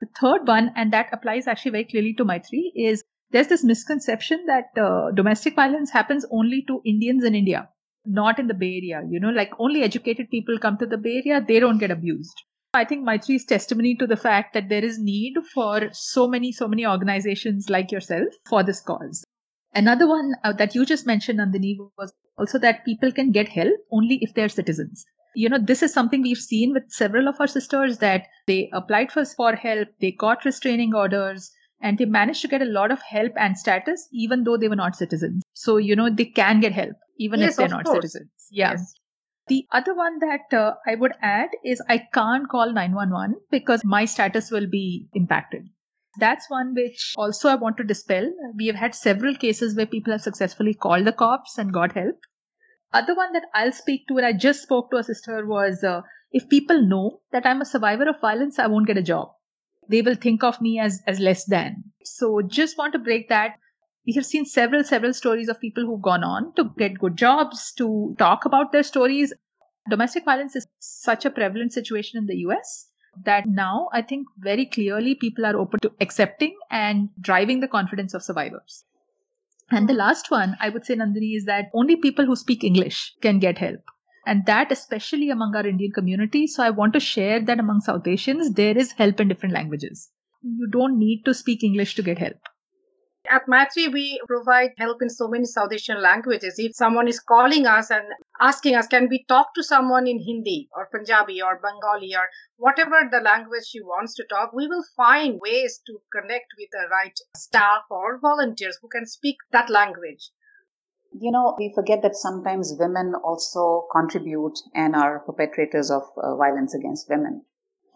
The 0.00 0.08
third 0.20 0.48
one, 0.48 0.72
and 0.74 0.92
that 0.92 1.10
applies 1.12 1.46
actually 1.46 1.70
very 1.72 1.84
clearly 1.84 2.14
to 2.14 2.24
Maitri, 2.24 2.72
is 2.74 3.04
there's 3.30 3.48
this 3.48 3.62
misconception 3.62 4.46
that 4.46 4.80
uh, 4.80 5.12
domestic 5.12 5.54
violence 5.54 5.90
happens 5.90 6.26
only 6.32 6.64
to 6.66 6.80
Indians 6.84 7.22
in 7.22 7.36
India, 7.36 7.68
not 8.04 8.40
in 8.40 8.48
the 8.48 8.54
Bay 8.54 8.80
Area. 8.82 9.02
You 9.08 9.20
know, 9.20 9.30
like 9.30 9.52
only 9.60 9.82
educated 9.82 10.30
people 10.30 10.58
come 10.58 10.78
to 10.78 10.86
the 10.86 10.98
Bay 10.98 11.22
Area, 11.24 11.44
they 11.46 11.60
don't 11.60 11.78
get 11.78 11.92
abused. 11.92 12.34
I 12.72 12.84
think 12.84 13.04
Maitri 13.04 13.34
is 13.34 13.44
testimony 13.44 13.96
to 13.96 14.06
the 14.06 14.16
fact 14.16 14.54
that 14.54 14.68
there 14.68 14.84
is 14.84 14.98
need 14.98 15.34
for 15.52 15.88
so 15.92 16.28
many, 16.28 16.52
so 16.52 16.68
many 16.68 16.86
organizations 16.86 17.68
like 17.68 17.90
yourself 17.90 18.28
for 18.48 18.62
this 18.62 18.80
cause. 18.80 19.24
Another 19.74 20.06
one 20.06 20.34
uh, 20.44 20.52
that 20.52 20.74
you 20.74 20.84
just 20.86 21.06
mentioned, 21.06 21.40
Nandini, 21.40 21.76
was 21.98 22.12
also 22.38 22.58
that 22.60 22.84
people 22.84 23.10
can 23.10 23.32
get 23.32 23.48
help 23.48 23.74
only 23.90 24.18
if 24.22 24.34
they're 24.34 24.48
citizens. 24.48 25.04
You 25.34 25.48
know, 25.48 25.58
this 25.60 25.82
is 25.82 25.92
something 25.92 26.22
we've 26.22 26.38
seen 26.38 26.72
with 26.72 26.90
several 26.90 27.28
of 27.28 27.40
our 27.40 27.46
sisters 27.46 27.98
that 27.98 28.26
they 28.46 28.70
applied 28.72 29.12
for, 29.12 29.24
for 29.24 29.54
help, 29.54 29.88
they 30.00 30.12
got 30.12 30.44
restraining 30.44 30.94
orders, 30.94 31.52
and 31.80 31.98
they 31.98 32.04
managed 32.04 32.42
to 32.42 32.48
get 32.48 32.62
a 32.62 32.66
lot 32.66 32.90
of 32.90 33.00
help 33.02 33.32
and 33.36 33.56
status 33.56 34.08
even 34.12 34.44
though 34.44 34.56
they 34.56 34.68
were 34.68 34.76
not 34.76 34.96
citizens. 34.96 35.42
So, 35.54 35.76
you 35.76 35.96
know, 35.96 36.10
they 36.10 36.26
can 36.26 36.60
get 36.60 36.72
help 36.72 36.96
even 37.18 37.40
yes, 37.40 37.52
if 37.52 37.56
they're 37.56 37.68
not 37.68 37.84
course. 37.84 37.96
citizens. 37.96 38.30
Yeah. 38.50 38.72
Yes. 38.72 38.94
The 39.50 39.66
other 39.72 39.96
one 39.96 40.20
that 40.20 40.56
uh, 40.56 40.74
I 40.86 40.94
would 40.94 41.10
add 41.20 41.48
is 41.64 41.82
I 41.88 41.98
can't 42.14 42.48
call 42.48 42.72
911 42.72 43.34
because 43.50 43.84
my 43.84 44.04
status 44.04 44.48
will 44.52 44.68
be 44.68 45.08
impacted. 45.12 45.68
That's 46.20 46.48
one 46.48 46.72
which 46.72 47.14
also 47.16 47.48
I 47.48 47.56
want 47.56 47.76
to 47.78 47.82
dispel. 47.82 48.32
We 48.56 48.68
have 48.68 48.76
had 48.76 48.94
several 48.94 49.34
cases 49.34 49.76
where 49.76 49.86
people 49.86 50.12
have 50.12 50.22
successfully 50.22 50.74
called 50.74 51.04
the 51.04 51.12
cops 51.12 51.58
and 51.58 51.72
got 51.72 51.94
help. 51.94 52.20
Other 52.92 53.16
one 53.16 53.32
that 53.32 53.46
I'll 53.52 53.72
speak 53.72 54.06
to, 54.06 54.18
and 54.18 54.26
I 54.26 54.34
just 54.34 54.62
spoke 54.62 54.92
to 54.92 54.98
a 54.98 55.02
sister, 55.02 55.44
was 55.44 55.82
uh, 55.82 56.02
if 56.30 56.48
people 56.48 56.86
know 56.86 57.20
that 57.32 57.44
I'm 57.44 57.60
a 57.60 57.64
survivor 57.64 58.08
of 58.08 58.20
violence, 58.20 58.60
I 58.60 58.68
won't 58.68 58.86
get 58.86 58.98
a 58.98 59.02
job. 59.02 59.32
They 59.88 60.02
will 60.02 60.14
think 60.14 60.44
of 60.44 60.60
me 60.60 60.78
as, 60.78 61.02
as 61.08 61.18
less 61.18 61.44
than. 61.44 61.82
So 62.04 62.40
just 62.40 62.78
want 62.78 62.92
to 62.92 63.00
break 63.00 63.28
that 63.30 63.56
we 64.06 64.12
have 64.14 64.26
seen 64.26 64.44
several 64.44 64.84
several 64.84 65.12
stories 65.12 65.48
of 65.48 65.60
people 65.60 65.84
who've 65.84 66.02
gone 66.02 66.24
on 66.24 66.52
to 66.54 66.70
get 66.78 66.98
good 66.98 67.16
jobs 67.16 67.72
to 67.72 68.14
talk 68.18 68.44
about 68.44 68.72
their 68.72 68.82
stories 68.82 69.32
domestic 69.88 70.24
violence 70.24 70.56
is 70.56 70.66
such 70.78 71.24
a 71.24 71.30
prevalent 71.30 71.72
situation 71.72 72.18
in 72.18 72.26
the 72.26 72.38
US 72.46 72.90
that 73.24 73.46
now 73.46 73.88
I 73.92 74.02
think 74.02 74.26
very 74.38 74.66
clearly 74.66 75.14
people 75.14 75.46
are 75.46 75.56
open 75.56 75.80
to 75.80 75.92
accepting 76.00 76.56
and 76.70 77.08
driving 77.20 77.60
the 77.60 77.68
confidence 77.68 78.14
of 78.14 78.22
survivors. 78.22 78.84
And 79.70 79.88
the 79.88 79.94
last 79.94 80.30
one 80.30 80.56
I 80.60 80.68
would 80.68 80.84
say, 80.84 80.96
Nandini, 80.96 81.36
is 81.36 81.44
that 81.46 81.66
only 81.74 81.96
people 81.96 82.26
who 82.26 82.36
speak 82.36 82.64
English 82.64 83.14
can 83.20 83.38
get 83.38 83.58
help. 83.58 83.80
And 84.26 84.44
that 84.46 84.70
especially 84.70 85.30
among 85.30 85.54
our 85.54 85.66
Indian 85.66 85.92
community. 85.92 86.46
So 86.46 86.62
I 86.62 86.70
want 86.70 86.92
to 86.94 87.00
share 87.00 87.40
that 87.40 87.58
among 87.58 87.80
South 87.80 88.06
Asians, 88.06 88.52
there 88.52 88.76
is 88.76 88.92
help 88.92 89.20
in 89.20 89.28
different 89.28 89.54
languages. 89.54 90.10
You 90.42 90.68
don't 90.70 90.98
need 90.98 91.24
to 91.24 91.34
speak 91.34 91.62
English 91.62 91.94
to 91.96 92.02
get 92.02 92.18
help. 92.18 92.36
At 93.32 93.46
Maitri, 93.46 93.86
we 93.86 94.20
provide 94.26 94.72
help 94.76 95.00
in 95.00 95.08
so 95.08 95.28
many 95.28 95.44
South 95.44 95.72
Asian 95.72 96.02
languages. 96.02 96.56
If 96.58 96.74
someone 96.74 97.06
is 97.06 97.20
calling 97.20 97.64
us 97.64 97.88
and 97.88 98.04
asking 98.40 98.74
us, 98.74 98.88
can 98.88 99.08
we 99.08 99.24
talk 99.28 99.54
to 99.54 99.62
someone 99.62 100.08
in 100.08 100.18
Hindi 100.18 100.68
or 100.72 100.88
Punjabi 100.90 101.40
or 101.40 101.60
Bengali 101.62 102.12
or 102.16 102.28
whatever 102.56 103.08
the 103.08 103.20
language 103.20 103.66
she 103.68 103.80
wants 103.82 104.14
to 104.16 104.24
talk, 104.24 104.52
we 104.52 104.66
will 104.66 104.82
find 104.96 105.38
ways 105.40 105.80
to 105.86 106.00
connect 106.12 106.46
with 106.58 106.70
the 106.72 106.88
right 106.90 107.16
staff 107.36 107.84
or 107.88 108.18
volunteers 108.18 108.78
who 108.82 108.88
can 108.88 109.06
speak 109.06 109.36
that 109.52 109.70
language. 109.70 110.32
You 111.12 111.30
know, 111.30 111.54
we 111.56 111.72
forget 111.72 112.02
that 112.02 112.16
sometimes 112.16 112.74
women 112.80 113.14
also 113.14 113.86
contribute 113.92 114.58
and 114.74 114.96
are 114.96 115.20
perpetrators 115.20 115.88
of 115.88 116.02
uh, 116.16 116.34
violence 116.34 116.74
against 116.74 117.08
women. 117.08 117.44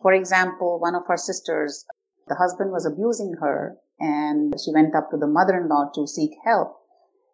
For 0.00 0.12
example, 0.12 0.78
one 0.78 0.94
of 0.94 1.02
our 1.08 1.16
sisters, 1.16 1.86
the 2.28 2.36
husband 2.36 2.70
was 2.70 2.86
abusing 2.86 3.34
her 3.40 3.78
and 3.98 4.54
she 4.60 4.72
went 4.72 4.94
up 4.94 5.10
to 5.10 5.16
the 5.16 5.26
mother 5.26 5.56
in 5.56 5.68
law 5.68 5.90
to 5.94 6.06
seek 6.06 6.32
help. 6.44 6.76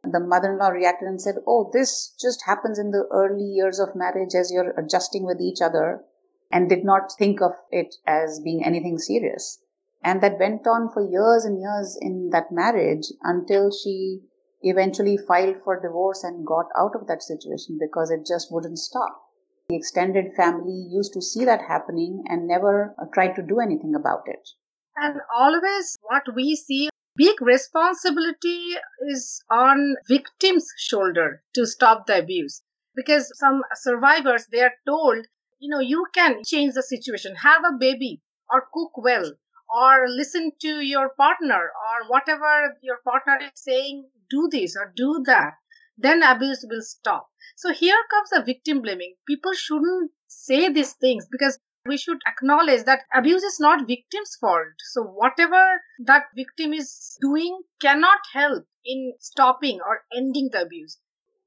The 0.03 0.21
mother 0.21 0.53
in 0.53 0.59
law 0.59 0.69
reacted 0.69 1.09
and 1.09 1.21
said, 1.21 1.37
Oh, 1.47 1.71
this 1.73 2.15
just 2.21 2.45
happens 2.47 2.79
in 2.79 2.91
the 2.91 3.07
early 3.13 3.45
years 3.45 3.79
of 3.79 3.95
marriage 3.95 4.35
as 4.35 4.51
you're 4.51 4.71
adjusting 4.79 5.25
with 5.25 5.41
each 5.41 5.61
other, 5.61 6.05
and 6.51 6.69
did 6.69 6.85
not 6.85 7.13
think 7.19 7.41
of 7.41 7.53
it 7.71 7.97
as 8.07 8.41
being 8.41 8.65
anything 8.65 8.99
serious. 8.99 9.63
And 10.03 10.23
that 10.23 10.39
went 10.39 10.67
on 10.67 10.91
for 10.91 11.03
years 11.03 11.45
and 11.45 11.61
years 11.61 11.99
in 12.01 12.31
that 12.31 12.51
marriage 12.51 13.13
until 13.23 13.71
she 13.71 14.23
eventually 14.63 15.17
filed 15.17 15.63
for 15.63 15.81
divorce 15.81 16.25
and 16.25 16.47
got 16.47 16.67
out 16.79 16.95
of 16.95 17.07
that 17.07 17.23
situation 17.23 17.79
because 17.79 18.11
it 18.11 18.27
just 18.27 18.51
wouldn't 18.51 18.79
stop. 18.79 19.23
The 19.69 19.77
extended 19.77 20.35
family 20.35 20.87
used 20.91 21.13
to 21.13 21.23
see 21.23 21.45
that 21.45 21.63
happening 21.69 22.25
and 22.27 22.47
never 22.47 22.95
tried 23.13 23.35
to 23.37 23.43
do 23.43 23.61
anything 23.61 23.95
about 23.95 24.23
it. 24.27 24.49
And 24.97 25.21
always 25.35 25.97
what 26.03 26.33
we 26.35 26.55
see 26.55 26.91
big 27.17 27.43
responsibility 27.43 28.77
is 29.09 29.43
on 29.51 29.97
victim's 30.07 30.69
shoulder 30.79 31.43
to 31.55 31.67
stop 31.67 32.07
the 32.07 32.21
abuse. 32.21 32.63
Because 32.95 33.37
some 33.37 33.65
survivors 33.75 34.47
they 34.47 34.61
are 34.61 34.75
told 34.87 35.27
you 35.59 35.69
know 35.71 35.81
you 35.81 36.07
can 36.15 36.45
change 36.45 36.75
the 36.75 36.85
situation. 36.85 37.35
Have 37.35 37.65
a 37.65 37.77
baby 37.77 38.23
or 38.49 38.69
cook 38.73 38.97
well 38.97 39.33
or 39.69 40.09
listen 40.09 40.53
to 40.61 40.81
your 40.81 41.11
partner 41.17 41.73
or 41.73 42.09
whatever 42.09 42.77
your 42.83 42.99
partner 43.05 43.39
is 43.43 43.51
saying 43.55 44.09
do 44.31 44.49
this 44.53 44.77
or 44.77 44.93
do 44.95 45.23
that. 45.27 45.55
Then 45.99 46.23
abuse 46.23 46.65
will 46.69 46.83
stop. 46.83 47.29
So 47.57 47.73
here 47.73 47.97
comes 48.11 48.31
the 48.31 48.43
victim 48.43 48.83
blaming. 48.83 49.17
People 49.27 49.53
shouldn't 49.53 50.13
say 50.29 50.69
these 50.73 50.93
things 50.95 51.27
because 51.31 51.59
we 51.87 51.97
should 51.97 52.21
acknowledge 52.27 52.85
that 52.85 53.05
abuse 53.15 53.43
is 53.43 53.59
not 53.59 53.87
victim's 53.87 54.37
fault. 54.37 54.75
So 54.93 55.03
whatever 55.03 55.81
that 56.01 56.25
victim 56.37 56.75
is 56.75 57.17
doing 57.21 57.63
cannot 57.81 58.19
help 58.33 58.67
in 58.85 59.15
stopping 59.19 59.81
or 59.81 60.05
ending 60.15 60.51
the 60.53 60.63
abuse. 60.63 60.99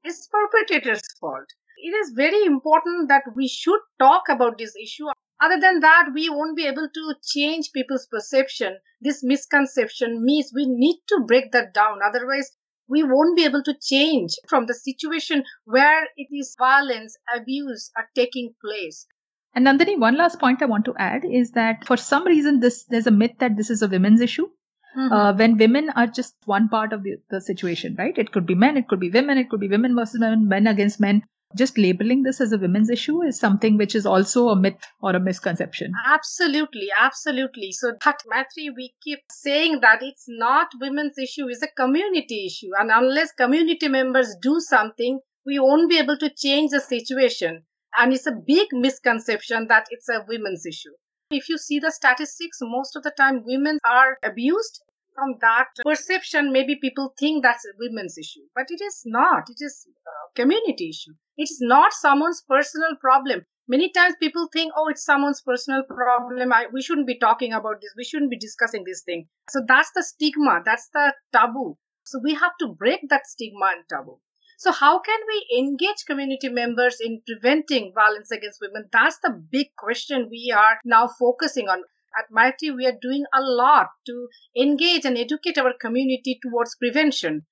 It's 0.02 0.28
perpetrator's 0.28 1.02
fault. 1.20 1.46
It 1.78 1.90
is 1.90 2.12
very 2.16 2.44
important 2.44 3.08
that 3.08 3.22
we 3.36 3.46
should 3.46 3.80
talk 3.98 4.24
about 4.28 4.58
this 4.58 4.74
issue. 4.76 5.06
Other 5.40 5.60
than 5.60 5.80
that, 5.80 6.10
we 6.12 6.28
won't 6.28 6.56
be 6.56 6.66
able 6.66 6.88
to 6.88 7.14
change 7.24 7.72
people's 7.72 8.06
perception. 8.06 8.78
This 9.00 9.22
misconception 9.22 10.24
means 10.24 10.52
we 10.54 10.66
need 10.66 11.00
to 11.08 11.20
break 11.26 11.52
that 11.52 11.72
down. 11.72 12.00
Otherwise, 12.04 12.50
we 12.88 13.02
won't 13.02 13.36
be 13.36 13.44
able 13.44 13.62
to 13.62 13.74
change 13.80 14.34
from 14.48 14.66
the 14.66 14.74
situation 14.74 15.44
where 15.64 16.08
it 16.16 16.28
is 16.32 16.56
violence, 16.58 17.16
abuse 17.34 17.90
are 17.96 18.08
taking 18.14 18.54
place. 18.60 19.06
And 19.54 19.66
Nandini, 19.66 19.98
one 19.98 20.16
last 20.16 20.40
point 20.40 20.62
I 20.62 20.66
want 20.66 20.84
to 20.86 20.94
add 20.98 21.24
is 21.24 21.52
that 21.52 21.86
for 21.86 21.96
some 21.96 22.24
reason, 22.26 22.60
this 22.60 22.84
there's 22.84 23.06
a 23.06 23.10
myth 23.10 23.36
that 23.38 23.56
this 23.56 23.70
is 23.70 23.82
a 23.82 23.88
women's 23.88 24.20
issue. 24.20 24.48
Mm-hmm. 24.96 25.12
Uh, 25.12 25.32
when 25.32 25.56
women 25.56 25.90
are 25.90 26.06
just 26.06 26.34
one 26.44 26.68
part 26.68 26.92
of 26.92 27.02
the, 27.02 27.16
the 27.28 27.40
situation, 27.40 27.96
right? 27.98 28.16
It 28.16 28.30
could 28.30 28.46
be 28.46 28.54
men, 28.54 28.76
it 28.76 28.86
could 28.86 29.00
be 29.00 29.10
women, 29.10 29.38
it 29.38 29.50
could 29.50 29.58
be 29.58 29.68
women 29.68 29.96
versus 29.96 30.20
men, 30.20 30.46
men 30.46 30.68
against 30.68 31.00
men 31.00 31.24
just 31.56 31.78
labeling 31.78 32.22
this 32.22 32.40
as 32.40 32.52
a 32.52 32.58
women's 32.58 32.90
issue 32.90 33.22
is 33.22 33.38
something 33.38 33.76
which 33.76 33.94
is 33.94 34.06
also 34.06 34.48
a 34.48 34.56
myth 34.56 34.86
or 35.00 35.14
a 35.14 35.20
misconception. 35.20 35.92
Absolutely, 36.06 36.88
absolutely. 36.98 37.70
So 37.72 37.92
that 38.04 38.18
Maitri, 38.26 38.74
we 38.76 38.94
keep 39.02 39.20
saying 39.30 39.80
that 39.80 40.02
it's 40.02 40.24
not 40.26 40.68
women's 40.80 41.16
issue, 41.16 41.46
it's 41.48 41.62
a 41.62 41.68
community 41.68 42.46
issue. 42.46 42.70
And 42.78 42.90
unless 42.90 43.32
community 43.32 43.88
members 43.88 44.34
do 44.42 44.58
something, 44.60 45.20
we 45.46 45.58
won't 45.58 45.88
be 45.88 45.98
able 45.98 46.18
to 46.18 46.30
change 46.36 46.70
the 46.70 46.80
situation. 46.80 47.64
And 47.96 48.12
it's 48.12 48.26
a 48.26 48.32
big 48.32 48.68
misconception 48.72 49.66
that 49.68 49.86
it's 49.90 50.08
a 50.08 50.24
women's 50.28 50.66
issue. 50.66 50.92
If 51.30 51.48
you 51.48 51.58
see 51.58 51.78
the 51.78 51.90
statistics, 51.90 52.58
most 52.60 52.96
of 52.96 53.02
the 53.02 53.12
time 53.16 53.44
women 53.44 53.78
are 53.84 54.18
abused 54.22 54.82
from 55.14 55.36
that 55.40 55.68
perception, 55.84 56.52
maybe 56.52 56.76
people 56.80 57.14
think 57.18 57.42
that's 57.42 57.64
a 57.64 57.76
women's 57.78 58.18
issue, 58.18 58.42
but 58.54 58.66
it 58.68 58.82
is 58.82 59.02
not. 59.06 59.44
It 59.48 59.64
is 59.64 59.86
a 60.06 60.34
community 60.34 60.90
issue. 60.90 61.14
It's 61.36 61.58
not 61.60 61.92
someone's 61.92 62.42
personal 62.48 62.96
problem. 63.00 63.46
Many 63.66 63.90
times 63.90 64.14
people 64.20 64.48
think, 64.52 64.72
oh, 64.76 64.88
it's 64.88 65.04
someone's 65.04 65.40
personal 65.40 65.84
problem. 65.84 66.52
I, 66.52 66.66
we 66.72 66.82
shouldn't 66.82 67.06
be 67.06 67.18
talking 67.18 67.52
about 67.52 67.80
this. 67.80 67.94
We 67.96 68.04
shouldn't 68.04 68.30
be 68.30 68.38
discussing 68.38 68.84
this 68.84 69.02
thing. 69.02 69.26
So 69.48 69.60
that's 69.66 69.90
the 69.94 70.02
stigma. 70.02 70.60
That's 70.64 70.88
the 70.92 71.14
taboo. 71.32 71.78
So 72.04 72.20
we 72.22 72.34
have 72.34 72.52
to 72.60 72.68
break 72.68 73.00
that 73.08 73.26
stigma 73.26 73.72
and 73.76 73.84
taboo. 73.88 74.20
So 74.64 74.72
how 74.72 74.98
can 74.98 75.20
we 75.28 75.58
engage 75.58 76.06
community 76.06 76.48
members 76.48 76.96
in 76.98 77.20
preventing 77.26 77.92
violence 77.94 78.30
against 78.30 78.62
women? 78.62 78.88
That's 78.90 79.18
the 79.18 79.30
big 79.52 79.66
question 79.76 80.28
we 80.30 80.54
are 80.56 80.78
now 80.86 81.06
focusing 81.06 81.68
on 81.68 81.82
at 82.18 82.32
Maitri, 82.32 82.74
we 82.74 82.86
are 82.86 82.96
doing 82.98 83.24
a 83.34 83.42
lot 83.42 83.88
to 84.06 84.28
engage 84.56 85.04
and 85.04 85.18
educate 85.18 85.58
our 85.58 85.74
community 85.78 86.38
towards 86.42 86.76
prevention. 86.76 87.44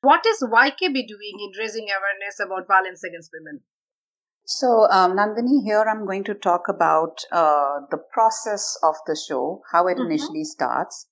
What 0.00 0.26
is 0.26 0.42
YKB 0.42 1.06
doing 1.06 1.38
in 1.38 1.52
raising 1.60 1.86
awareness 1.90 2.40
about 2.44 2.66
violence 2.66 3.04
against 3.04 3.30
women? 3.32 3.60
So, 4.44 4.88
um, 4.90 5.16
Nandini, 5.16 5.62
here 5.62 5.84
I'm 5.88 6.06
going 6.06 6.24
to 6.24 6.34
talk 6.34 6.62
about 6.68 7.22
uh, 7.30 7.82
the 7.92 7.98
process 8.12 8.76
of 8.82 8.96
the 9.06 9.14
show, 9.14 9.62
how 9.70 9.86
it 9.86 9.98
mm-hmm. 9.98 10.10
initially 10.10 10.42
starts. 10.42 11.06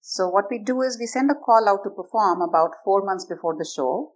So, 0.00 0.28
what 0.28 0.44
we 0.48 0.60
do 0.60 0.80
is 0.82 0.96
we 1.00 1.06
send 1.06 1.28
a 1.32 1.34
call 1.34 1.68
out 1.68 1.82
to 1.82 1.90
perform 1.90 2.40
about 2.40 2.76
four 2.84 3.04
months 3.04 3.24
before 3.24 3.56
the 3.58 3.64
show. 3.64 4.12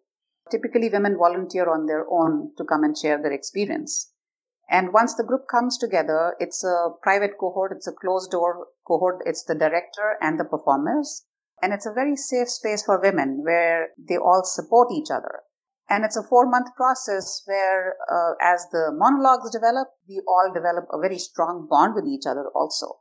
Typically, 0.51 0.89
women 0.89 1.17
volunteer 1.17 1.69
on 1.69 1.87
their 1.87 2.07
own 2.09 2.53
to 2.57 2.65
come 2.65 2.85
and 2.85 2.97
share 2.97 3.21
their 3.21 3.33
experience. 3.33 4.13
And 4.69 4.93
once 4.93 5.15
the 5.15 5.25
group 5.25 5.47
comes 5.49 5.79
together, 5.79 6.35
it's 6.41 6.65
a 6.65 6.91
private 7.03 7.39
cohort, 7.39 7.73
it's 7.73 7.87
a 7.87 7.93
closed 7.93 8.31
door 8.31 8.69
cohort, 8.87 9.23
it's 9.25 9.45
the 9.45 9.55
director 9.55 10.17
and 10.21 10.39
the 10.39 10.45
performers. 10.45 11.25
And 11.63 11.73
it's 11.73 11.87
a 11.87 11.93
very 11.93 12.17
safe 12.17 12.49
space 12.49 12.85
for 12.85 13.01
women 13.01 13.43
where 13.45 13.89
they 13.99 14.17
all 14.17 14.43
support 14.45 14.93
each 14.93 15.11
other. 15.11 15.43
And 15.89 16.05
it's 16.05 16.17
a 16.17 16.23
four 16.23 16.47
month 16.47 16.75
process 16.77 17.43
where, 17.47 17.97
uh, 18.11 18.35
as 18.41 18.67
the 18.73 18.91
monologues 18.93 19.51
develop, 19.51 19.89
we 20.09 20.21
all 20.27 20.51
develop 20.53 20.87
a 20.93 21.01
very 21.01 21.19
strong 21.19 21.67
bond 21.71 21.95
with 21.95 22.07
each 22.07 22.27
other 22.27 22.51
also. 22.55 22.99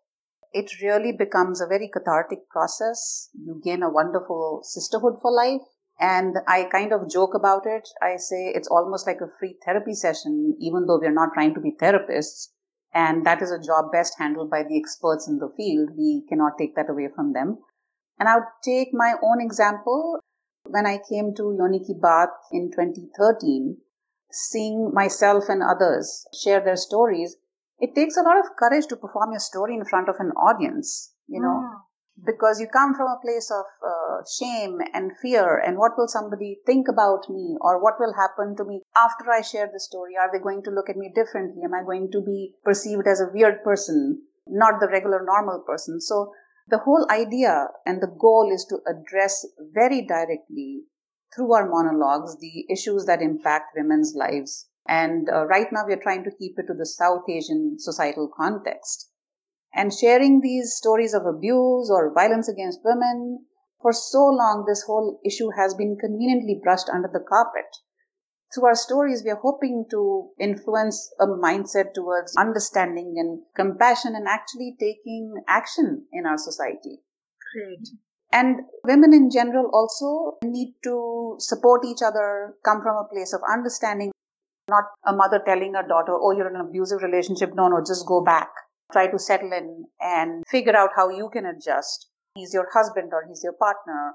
It 0.53 0.81
really 0.81 1.11
becomes 1.11 1.59
a 1.59 1.67
very 1.67 1.89
cathartic 1.89 2.47
process. 2.49 3.29
You 3.33 3.59
gain 3.63 3.83
a 3.83 3.89
wonderful 3.89 4.61
sisterhood 4.63 5.15
for 5.21 5.31
life 5.31 5.61
and 5.99 6.37
I 6.47 6.65
kind 6.65 6.91
of 6.91 7.09
joke 7.09 7.33
about 7.35 7.65
it. 7.65 7.87
I 8.01 8.17
say 8.17 8.51
it's 8.53 8.67
almost 8.67 9.07
like 9.07 9.21
a 9.21 9.31
free 9.39 9.55
therapy 9.65 9.93
session, 9.93 10.55
even 10.59 10.85
though 10.85 10.99
we're 10.99 11.11
not 11.11 11.33
trying 11.33 11.53
to 11.53 11.61
be 11.61 11.71
therapists. 11.71 12.49
And 12.93 13.25
that 13.25 13.41
is 13.41 13.51
a 13.51 13.59
job 13.59 13.91
best 13.91 14.15
handled 14.17 14.49
by 14.49 14.63
the 14.63 14.77
experts 14.77 15.27
in 15.27 15.39
the 15.39 15.51
field. 15.55 15.89
We 15.97 16.25
cannot 16.27 16.57
take 16.57 16.75
that 16.75 16.89
away 16.89 17.09
from 17.13 17.33
them. 17.33 17.59
And 18.19 18.29
I'll 18.29 18.47
take 18.63 18.89
my 18.93 19.15
own 19.21 19.41
example. 19.41 20.19
When 20.67 20.85
I 20.85 20.99
came 21.09 21.33
to 21.35 21.55
Yoni 21.57 21.79
Ki 21.79 21.93
Baat 21.93 22.29
in 22.51 22.71
2013, 22.71 23.77
seeing 24.31 24.93
myself 24.93 25.45
and 25.47 25.61
others 25.61 26.25
share 26.33 26.59
their 26.59 26.77
stories, 26.77 27.37
it 27.79 27.93
takes 27.93 28.17
a 28.17 28.21
lot 28.21 28.39
of 28.39 28.55
courage 28.57 28.87
to 28.87 28.95
perform 28.95 29.31
your 29.31 29.39
story 29.39 29.75
in 29.75 29.85
front 29.85 30.09
of 30.09 30.15
an 30.19 30.31
audience, 30.31 31.13
you 31.27 31.41
know. 31.41 31.61
Mm 31.63 31.84
because 32.23 32.59
you 32.61 32.67
come 32.67 32.95
from 32.95 33.07
a 33.07 33.19
place 33.21 33.51
of 33.51 33.65
uh, 33.85 34.23
shame 34.39 34.79
and 34.93 35.11
fear 35.21 35.57
and 35.57 35.77
what 35.77 35.97
will 35.97 36.07
somebody 36.07 36.59
think 36.65 36.87
about 36.87 37.29
me 37.29 37.57
or 37.59 37.81
what 37.81 37.95
will 37.99 38.13
happen 38.13 38.55
to 38.55 38.63
me 38.63 38.81
after 38.95 39.29
i 39.31 39.41
share 39.41 39.69
the 39.71 39.79
story? 39.79 40.13
Are 40.17 40.31
they 40.31 40.41
going 40.41 40.63
to 40.63 40.71
look 40.71 40.89
at 40.89 40.97
me 40.97 41.11
differently? 41.13 41.61
Am 41.63 41.73
i 41.73 41.83
going 41.83 42.09
to 42.11 42.21
be 42.21 42.53
perceived 42.63 43.07
as 43.07 43.19
a 43.19 43.29
weird 43.33 43.63
person 43.63 44.21
not 44.47 44.79
the 44.79 44.87
regular 44.87 45.23
normal 45.25 45.63
person? 45.67 45.99
So 45.99 46.31
the 46.69 46.79
whole 46.79 47.05
idea 47.11 47.67
and 47.85 48.01
the 48.01 48.15
goal 48.19 48.49
is 48.53 48.65
to 48.69 48.79
address 48.87 49.45
very 49.73 50.01
directly 50.05 50.83
through 51.35 51.53
our 51.53 51.67
monologues 51.67 52.37
the 52.39 52.65
issues 52.71 53.05
that 53.05 53.21
impact 53.21 53.75
women's 53.75 54.13
lives. 54.15 54.69
And 54.87 55.27
uh, 55.29 55.45
right 55.45 55.67
now 55.71 55.83
we're 55.85 56.01
trying 56.01 56.23
to 56.23 56.31
keep 56.39 56.57
it 56.59 56.67
to 56.67 56.73
the 56.73 56.85
south 56.85 57.23
asian 57.27 57.77
societal 57.77 58.31
context 58.35 59.09
and 59.75 59.93
sharing 59.93 60.39
these 60.39 60.73
stories 60.73 61.13
of 61.13 61.25
abuse 61.25 61.91
or 61.91 62.13
violence 62.13 62.47
against 62.47 62.79
women, 62.83 63.45
for 63.81 63.91
so 63.91 64.25
long, 64.25 64.65
this 64.65 64.83
whole 64.87 65.19
issue 65.23 65.49
has 65.55 65.75
been 65.75 65.97
conveniently 65.99 66.59
brushed 66.63 66.89
under 66.89 67.09
the 67.11 67.19
carpet. 67.19 67.65
Through 68.53 68.67
our 68.67 68.75
stories, 68.75 69.21
we 69.23 69.31
are 69.31 69.39
hoping 69.41 69.85
to 69.91 70.29
influence 70.39 71.13
a 71.19 71.27
mindset 71.27 71.93
towards 71.93 72.35
understanding 72.37 73.15
and 73.17 73.41
compassion 73.55 74.15
and 74.15 74.27
actually 74.27 74.77
taking 74.79 75.35
action 75.47 76.07
in 76.13 76.25
our 76.25 76.37
society. 76.37 77.01
Great. 77.53 77.87
And 78.31 78.61
women 78.85 79.13
in 79.13 79.29
general 79.29 79.69
also 79.73 80.37
need 80.43 80.75
to 80.83 81.35
support 81.39 81.85
each 81.85 82.01
other, 82.03 82.55
come 82.63 82.81
from 82.81 82.95
a 82.95 83.07
place 83.07 83.33
of 83.33 83.41
understanding, 83.51 84.11
not 84.69 84.85
a 85.05 85.13
mother 85.13 85.41
telling 85.45 85.75
a 85.75 85.87
daughter, 85.87 86.13
oh, 86.15 86.31
you're 86.31 86.49
in 86.49 86.55
an 86.55 86.67
abusive 86.67 87.03
relationship. 87.03 87.53
No, 87.55 87.67
no, 87.67 87.81
just 87.85 88.05
go 88.07 88.23
back. 88.23 88.49
Try 88.91 89.07
to 89.07 89.19
settle 89.19 89.51
in 89.51 89.85
and 89.99 90.43
figure 90.47 90.75
out 90.75 90.91
how 90.95 91.09
you 91.09 91.29
can 91.31 91.45
adjust. 91.45 92.09
He's 92.35 92.53
your 92.53 92.67
husband 92.73 93.11
or 93.13 93.25
he's 93.27 93.41
your 93.43 93.53
partner. 93.53 94.13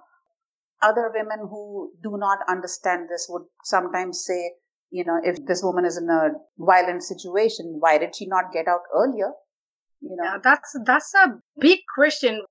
Other 0.83 1.11
women 1.15 1.49
who 1.49 1.93
do 2.03 2.17
not 2.17 2.39
understand 2.49 3.09
this 3.11 3.27
would 3.29 3.43
sometimes 3.65 4.25
say, 4.25 4.53
you 4.91 5.05
know, 5.05 5.21
if 5.23 5.45
this 5.47 5.63
woman 5.63 5.85
is 5.85 5.97
in 5.97 6.09
a 6.09 6.31
violent 6.59 7.03
situation, 7.03 7.77
why 7.79 7.99
did 7.99 8.17
she 8.17 8.27
not 8.27 8.53
get 8.53 8.67
out 8.67 8.83
earlier? 8.95 9.33
You 10.01 10.17
know, 10.17 10.25
yeah, 10.25 10.39
that's 10.43 10.75
that's 10.87 11.13
a 11.15 11.41
big 11.59 11.81
question 11.95 12.43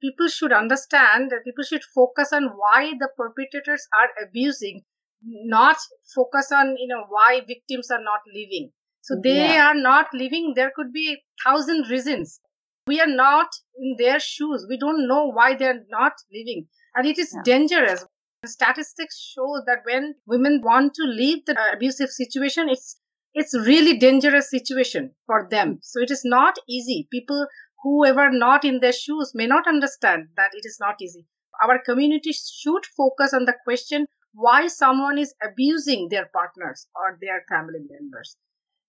people 0.00 0.28
should 0.28 0.52
understand 0.52 1.30
that 1.30 1.44
people 1.44 1.64
should 1.64 1.82
focus 1.94 2.32
on 2.32 2.44
why 2.56 2.92
the 2.98 3.08
perpetrators 3.16 3.86
are 3.98 4.10
abusing 4.24 4.82
not 5.22 5.76
focus 6.14 6.52
on 6.52 6.76
you 6.78 6.86
know 6.86 7.04
why 7.08 7.40
victims 7.46 7.90
are 7.90 8.02
not 8.02 8.20
living 8.32 8.70
so 9.08 9.16
they 9.22 9.36
yeah. 9.36 9.68
are 9.68 9.74
not 9.74 10.06
living 10.22 10.52
there 10.56 10.72
could 10.76 10.92
be 10.92 11.06
a 11.12 11.18
thousand 11.44 11.88
reasons 11.90 12.40
we 12.86 13.00
are 13.00 13.14
not 13.20 13.48
in 13.78 13.96
their 13.98 14.20
shoes 14.20 14.66
we 14.68 14.78
don't 14.78 15.08
know 15.08 15.24
why 15.38 15.54
they're 15.54 15.84
not 15.88 16.12
living 16.38 16.66
and 16.94 17.06
it 17.06 17.18
is 17.18 17.32
yeah. 17.34 17.42
dangerous 17.50 18.04
the 18.42 18.48
statistics 18.48 19.20
show 19.34 19.50
that 19.66 19.84
when 19.84 20.14
women 20.26 20.60
want 20.62 20.94
to 20.94 21.04
leave 21.20 21.44
the 21.46 21.56
abusive 21.74 22.10
situation 22.10 22.68
it's 22.68 22.96
it's 23.34 23.54
really 23.70 23.96
dangerous 23.96 24.50
situation 24.50 25.10
for 25.26 25.46
them 25.50 25.78
so 25.82 26.00
it 26.00 26.10
is 26.10 26.22
not 26.24 26.56
easy 26.68 27.08
people 27.10 27.46
whoever 27.82 28.30
not 28.30 28.64
in 28.64 28.80
their 28.80 28.92
shoes 28.92 29.32
may 29.34 29.46
not 29.46 29.66
understand 29.66 30.28
that 30.36 30.50
it 30.52 30.64
is 30.64 30.78
not 30.80 31.00
easy. 31.00 31.26
Our 31.62 31.78
community 31.78 32.32
should 32.32 32.86
focus 32.96 33.32
on 33.32 33.44
the 33.44 33.54
question 33.64 34.06
why 34.32 34.68
someone 34.68 35.18
is 35.18 35.34
abusing 35.42 36.08
their 36.08 36.26
partners 36.32 36.86
or 36.94 37.18
their 37.20 37.44
family 37.48 37.80
members. 37.88 38.36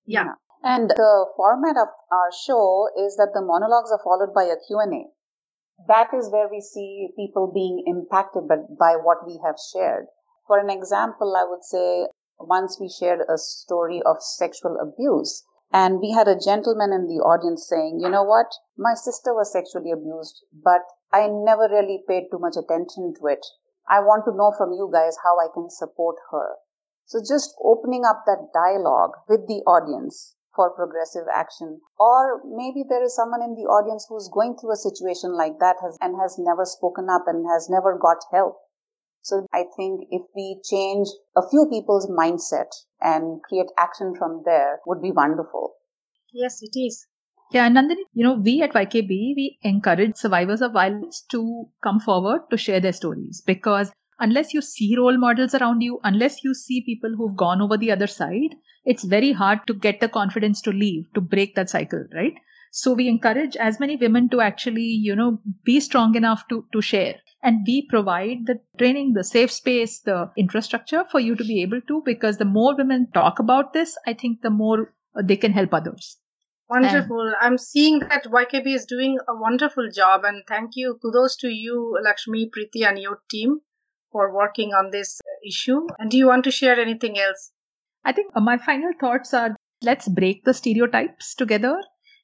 Yeah. 0.10 0.34
And 0.64 0.90
the 0.90 1.28
format 1.38 1.78
of 1.78 1.90
our 2.12 2.32
show 2.34 2.90
is 2.98 3.16
that 3.18 3.30
the 3.36 3.46
monologues 3.46 3.92
are 3.92 4.02
followed 4.04 4.34
by 4.34 4.46
a 4.46 4.58
Q&A. 4.58 5.14
That 5.88 6.10
is 6.18 6.32
where 6.32 6.50
we 6.50 6.62
see 6.62 7.14
people 7.16 7.52
being 7.54 7.84
impacted 7.86 8.50
by 8.50 8.96
what 8.98 9.26
we 9.28 9.40
have 9.46 9.56
shared. 9.72 10.08
For 10.48 10.58
an 10.58 10.72
example, 10.72 11.38
I 11.38 11.46
would 11.46 11.64
say 11.64 12.08
once 12.40 12.80
we 12.80 12.90
shared 12.90 13.22
a 13.30 13.38
story 13.38 14.02
of 14.04 14.18
sexual 14.24 14.78
abuse 14.82 15.46
and 15.72 16.02
we 16.02 16.10
had 16.12 16.28
a 16.28 16.40
gentleman 16.40 16.92
in 16.92 17.06
the 17.06 17.22
audience 17.22 17.70
saying, 17.70 18.00
you 18.02 18.10
know 18.10 18.24
what? 18.24 18.50
My 18.76 18.96
sister 18.96 19.32
was 19.32 19.54
sexually 19.54 19.92
abused, 19.92 20.44
but 20.52 20.82
I 21.14 21.28
never 21.30 21.70
really 21.70 22.04
paid 22.08 22.30
too 22.32 22.40
much 22.40 22.58
attention 22.58 23.14
to 23.22 23.28
it. 23.28 23.46
I 23.88 24.00
want 24.00 24.26
to 24.26 24.36
know 24.36 24.54
from 24.58 24.74
you 24.74 24.90
guys 24.92 25.18
how 25.24 25.38
I 25.38 25.54
can 25.54 25.70
support 25.70 26.18
her. 26.32 26.56
So 27.10 27.18
just 27.20 27.56
opening 27.66 28.06
up 28.06 28.22
that 28.28 28.54
dialogue 28.54 29.18
with 29.28 29.48
the 29.48 29.66
audience 29.66 30.36
for 30.56 30.70
progressive 30.70 31.26
action. 31.34 31.82
Or 31.98 32.42
maybe 32.46 32.86
there 32.88 33.04
is 33.04 33.16
someone 33.16 33.42
in 33.42 33.56
the 33.56 33.66
audience 33.66 34.06
who's 34.08 34.30
going 34.32 34.58
through 34.58 34.74
a 34.74 34.78
situation 34.78 35.34
like 35.34 35.58
that 35.60 35.78
has, 35.82 35.98
and 36.02 36.22
has 36.22 36.38
never 36.38 36.66
spoken 36.66 37.08
up 37.10 37.24
and 37.26 37.48
has 37.50 37.68
never 37.68 37.98
got 37.98 38.18
help. 38.32 38.58
So 39.24 39.48
I 39.52 39.66
think 39.76 40.06
if 40.12 40.22
we 40.36 40.62
change 40.64 41.08
a 41.36 41.42
few 41.50 41.66
people's 41.68 42.06
mindset 42.08 42.70
and 43.02 43.42
create 43.42 43.74
action 43.80 44.14
from 44.16 44.44
there 44.46 44.80
would 44.86 45.02
be 45.02 45.12
wonderful. 45.12 45.74
Yes, 46.32 46.62
it 46.62 46.78
is. 46.78 47.08
Yeah, 47.52 47.66
and 47.66 47.76
Nandini, 47.76 48.06
you 48.14 48.24
know, 48.24 48.36
we 48.36 48.62
at 48.62 48.74
YKB, 48.74 49.10
we 49.10 49.58
encourage 49.64 50.16
survivors 50.16 50.62
of 50.62 50.74
violence 50.74 51.26
to 51.32 51.66
come 51.84 52.00
forward 52.00 52.42
to 52.52 52.58
share 52.58 52.80
their 52.80 52.94
stories 52.94 53.42
because 53.44 53.92
unless 54.20 54.54
you 54.54 54.62
see 54.62 54.96
role 54.98 55.18
models 55.18 55.56
around 55.56 55.82
you, 55.82 56.00
unless 56.04 56.44
you 56.44 56.54
see 56.54 56.82
people 56.86 57.16
who've 57.16 57.36
gone 57.36 57.62
over 57.62 57.78
the 57.78 57.92
other 57.92 58.08
side, 58.08 58.56
it's 58.86 59.04
very 59.04 59.32
hard 59.32 59.60
to 59.68 59.74
get 59.74 60.00
the 60.00 60.10
confidence 60.10 60.62
to 60.62 60.72
leave, 60.72 61.06
to 61.14 61.22
break 61.22 61.56
that 61.56 61.70
cycle, 61.70 62.06
right? 62.14 62.34
So 62.72 62.94
we 62.94 63.08
encourage 63.08 63.56
as 63.56 63.80
many 63.80 63.96
women 63.96 64.30
to 64.30 64.42
actually, 64.42 64.84
you 64.84 65.16
know, 65.16 65.40
be 65.64 65.80
strong 65.80 66.16
enough 66.16 66.48
to, 66.50 66.66
to 66.72 66.82
share. 66.82 67.16
And 67.42 67.66
we 67.66 67.88
provide 67.88 68.46
the 68.46 68.60
training 68.78 69.14
the 69.14 69.24
safe 69.24 69.52
space 69.52 70.02
the 70.02 70.30
infrastructure 70.38 71.06
for 71.10 71.20
you 71.20 71.36
to 71.36 71.44
be 71.44 71.62
able 71.62 71.82
to 71.88 72.02
because 72.06 72.38
the 72.38 72.46
more 72.46 72.76
women 72.76 73.08
talk 73.14 73.40
about 73.40 73.72
this 73.72 73.98
i 74.06 74.14
think 74.14 74.42
the 74.42 74.50
more 74.50 74.94
uh, 75.16 75.22
they 75.24 75.38
can 75.38 75.54
help 75.54 75.74
others. 75.74 76.18
Wonderful. 76.70 77.22
And 77.22 77.36
i'm 77.42 77.58
seeing 77.58 78.00
that 78.00 78.26
ykb 78.26 78.68
is 78.68 78.86
doing 78.86 79.18
a 79.28 79.36
wonderful 79.36 79.90
job 79.90 80.26
and 80.26 80.44
thank 80.50 80.72
you 80.76 81.00
kudos 81.02 81.38
to 81.38 81.48
you 81.48 81.98
lakshmi 82.04 82.52
preeti 82.56 82.86
and 82.86 83.00
your 83.00 83.22
team 83.30 83.62
for 84.12 84.34
working 84.34 84.74
on 84.74 84.92
this 84.92 85.20
issue. 85.46 85.88
And 85.98 86.12
do 86.12 86.18
you 86.18 86.28
want 86.28 86.44
to 86.46 86.52
share 86.52 86.80
anything 86.80 87.20
else? 87.20 87.52
I 88.06 88.12
think 88.12 88.32
uh, 88.36 88.42
my 88.42 88.58
final 88.58 88.92
thoughts 89.00 89.34
are 89.34 89.56
let's 89.82 90.08
break 90.08 90.44
the 90.46 90.54
stereotypes 90.54 91.36
together 91.36 91.82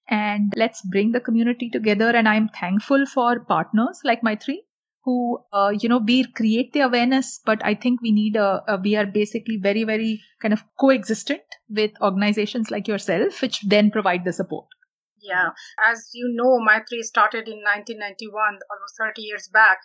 and 0.09 0.53
let's 0.55 0.81
bring 0.81 1.11
the 1.11 1.19
community 1.19 1.69
together. 1.69 2.09
And 2.09 2.27
i'm 2.27 2.49
thankful 2.49 3.05
for 3.05 3.39
partners 3.39 3.99
like 4.03 4.21
Maitri 4.21 4.59
who 5.05 5.39
uh, 5.53 5.71
you 5.79 5.87
know 5.87 5.99
we 5.99 6.25
create 6.33 6.73
the 6.73 6.81
awareness 6.81 7.39
but 7.45 7.63
i 7.63 7.73
think 7.73 8.01
we 8.01 8.11
need 8.11 8.35
a, 8.35 8.63
a, 8.67 8.77
we 8.83 8.95
are 8.95 9.05
basically 9.05 9.57
very 9.57 9.83
very 9.83 10.21
kind 10.41 10.53
of 10.53 10.63
coexistent 10.79 11.59
with 11.69 11.91
organizations 12.01 12.71
like 12.71 12.87
yourself 12.87 13.41
which 13.41 13.61
then 13.67 13.91
provide 13.91 14.25
the 14.25 14.33
support. 14.33 14.65
Yeah. 15.21 15.49
As 15.83 16.09
you 16.13 16.31
know 16.35 16.59
maitri 16.59 17.01
started 17.03 17.47
in 17.47 17.61
1991 17.63 18.59
almost 18.69 18.97
30 18.99 19.21
years 19.21 19.47
back 19.47 19.79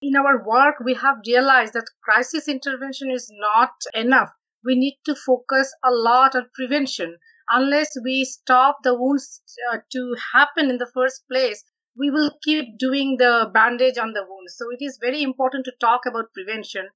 in 0.00 0.16
our 0.16 0.42
work 0.44 0.76
we 0.80 0.94
have 0.94 1.16
realized 1.26 1.72
that 1.74 1.90
crisis 2.02 2.48
intervention 2.48 3.10
is 3.10 3.30
not 3.32 3.72
enough 3.94 4.30
we 4.64 4.74
need 4.74 4.98
to 5.04 5.14
focus 5.14 5.74
a 5.84 5.90
lot 5.90 6.34
on 6.34 6.48
prevention 6.54 7.18
unless 7.50 7.96
we 8.04 8.24
stop 8.24 8.78
the 8.82 8.94
wounds 8.94 9.42
uh, 9.72 9.78
to 9.90 10.14
happen 10.32 10.70
in 10.70 10.78
the 10.78 10.90
first 10.94 11.26
place 11.28 11.62
we 11.96 12.10
will 12.10 12.30
keep 12.42 12.78
doing 12.78 13.16
the 13.18 13.50
bandage 13.54 13.96
on 13.98 14.12
the 14.12 14.22
wounds. 14.28 14.54
So 14.56 14.70
it 14.70 14.84
is 14.84 14.98
very 15.00 15.22
important 15.22 15.64
to 15.64 15.72
talk 15.80 16.04
about 16.06 16.32
prevention. 16.34 16.88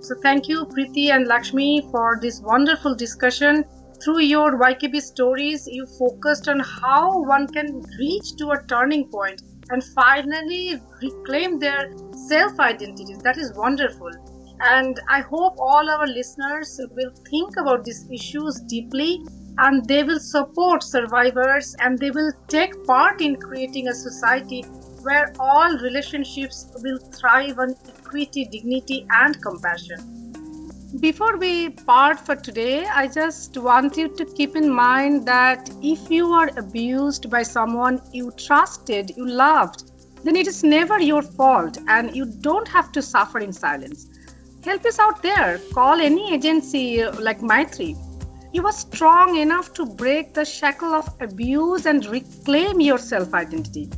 So 0.00 0.14
thank 0.22 0.48
you, 0.48 0.66
Preeti 0.66 1.08
and 1.10 1.26
Lakshmi, 1.26 1.88
for 1.90 2.18
this 2.20 2.40
wonderful 2.42 2.94
discussion. 2.94 3.64
Through 4.02 4.20
your 4.20 4.58
YKB 4.58 5.00
stories, 5.00 5.66
you 5.66 5.86
focused 5.98 6.48
on 6.48 6.60
how 6.60 7.22
one 7.22 7.46
can 7.48 7.82
reach 7.98 8.36
to 8.38 8.50
a 8.50 8.62
turning 8.68 9.08
point 9.10 9.40
and 9.70 9.82
finally 9.82 10.80
reclaim 11.02 11.58
their 11.58 11.92
self 12.28 12.58
identities. 12.60 13.18
That 13.18 13.38
is 13.38 13.52
wonderful. 13.54 14.10
And 14.60 14.98
I 15.08 15.20
hope 15.20 15.54
all 15.58 15.90
our 15.90 16.06
listeners 16.06 16.80
will 16.92 17.10
think 17.30 17.56
about 17.56 17.84
these 17.84 18.08
issues 18.10 18.60
deeply 18.60 19.20
and 19.58 19.84
they 19.86 20.02
will 20.02 20.20
support 20.20 20.82
survivors 20.82 21.76
and 21.80 21.98
they 21.98 22.10
will 22.10 22.32
take 22.48 22.84
part 22.84 23.20
in 23.20 23.36
creating 23.36 23.88
a 23.88 23.94
society 23.94 24.62
where 25.02 25.32
all 25.38 25.76
relationships 25.78 26.72
will 26.82 26.98
thrive 26.98 27.58
on 27.58 27.74
equity, 27.88 28.46
dignity, 28.46 29.06
and 29.10 29.40
compassion. 29.42 30.23
Before 31.00 31.36
we 31.36 31.70
part 31.70 32.20
for 32.20 32.36
today, 32.36 32.86
I 32.86 33.08
just 33.08 33.56
want 33.58 33.96
you 33.96 34.08
to 34.16 34.24
keep 34.24 34.56
in 34.56 34.68
mind 34.68 35.26
that 35.26 35.70
if 35.82 36.10
you 36.10 36.32
are 36.32 36.50
abused 36.56 37.30
by 37.30 37.42
someone 37.42 38.00
you 38.12 38.30
trusted, 38.32 39.10
you 39.16 39.26
loved, 39.26 39.90
then 40.24 40.36
it 40.36 40.46
is 40.46 40.62
never 40.62 41.00
your 41.00 41.22
fault 41.22 41.78
and 41.88 42.14
you 42.14 42.26
don't 42.26 42.68
have 42.68 42.92
to 42.92 43.02
suffer 43.02 43.40
in 43.40 43.52
silence. 43.52 44.08
Help 44.64 44.84
us 44.86 44.98
out 44.98 45.22
there. 45.22 45.60
Call 45.72 46.00
any 46.00 46.32
agency 46.32 47.04
like 47.04 47.40
Maitri 47.40 47.96
you 48.54 48.64
are 48.64 48.72
strong 48.72 49.36
enough 49.36 49.74
to 49.74 49.84
break 49.84 50.32
the 50.32 50.44
shackle 50.44 50.94
of 50.94 51.08
abuse 51.20 51.86
and 51.86 52.06
reclaim 52.06 52.80
your 52.80 52.98
self 52.98 53.34
identity. 53.34 53.90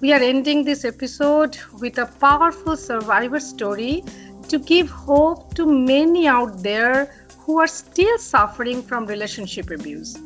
We 0.00 0.12
are 0.12 0.20
ending 0.20 0.62
this 0.62 0.84
episode 0.84 1.58
with 1.80 1.98
a 1.98 2.06
powerful 2.06 2.76
survivor 2.76 3.40
story 3.40 4.04
to 4.48 4.58
give 4.58 4.88
hope 4.90 5.54
to 5.54 5.66
many 5.66 6.26
out 6.26 6.62
there 6.62 7.12
who 7.40 7.58
are 7.60 7.66
still 7.66 8.18
suffering 8.18 8.82
from 8.82 9.06
relationship 9.06 9.70
abuse. 9.70 10.16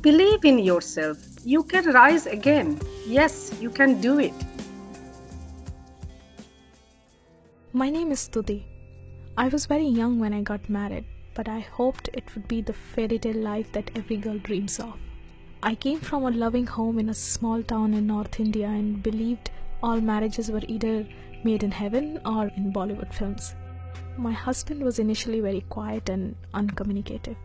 Believe 0.00 0.44
in 0.44 0.58
yourself. 0.58 1.18
You 1.44 1.62
can 1.62 1.90
rise 1.92 2.26
again. 2.26 2.80
Yes, 3.06 3.52
you 3.60 3.70
can 3.70 4.00
do 4.00 4.18
it. 4.18 4.34
My 7.72 7.90
name 7.90 8.12
is 8.12 8.28
Stuti. 8.28 8.64
I 9.36 9.48
was 9.48 9.66
very 9.66 9.86
young 9.86 10.20
when 10.20 10.32
I 10.32 10.42
got 10.42 10.70
married 10.70 11.04
but 11.34 11.48
I 11.48 11.60
hoped 11.60 12.08
it 12.12 12.34
would 12.34 12.46
be 12.48 12.60
the 12.62 12.72
fairy 12.72 13.18
tale 13.18 13.36
life 13.36 13.70
that 13.72 13.90
every 13.96 14.16
girl 14.16 14.38
dreams 14.38 14.78
of. 14.78 14.94
I 15.62 15.74
came 15.74 16.00
from 16.00 16.24
a 16.24 16.30
loving 16.30 16.66
home 16.66 16.98
in 16.98 17.08
a 17.08 17.14
small 17.14 17.62
town 17.62 17.94
in 17.94 18.06
North 18.06 18.38
India 18.38 18.68
and 18.68 19.02
believed 19.02 19.50
all 19.82 20.00
marriages 20.00 20.50
were 20.50 20.62
either 20.68 21.06
made 21.44 21.62
in 21.62 21.70
heaven 21.70 22.20
or 22.24 22.48
in 22.56 22.72
Bollywood 22.72 23.12
films. 23.12 23.54
My 24.16 24.32
husband 24.32 24.82
was 24.82 24.98
initially 24.98 25.40
very 25.40 25.62
quiet 25.62 26.08
and 26.08 26.36
uncommunicative, 26.54 27.36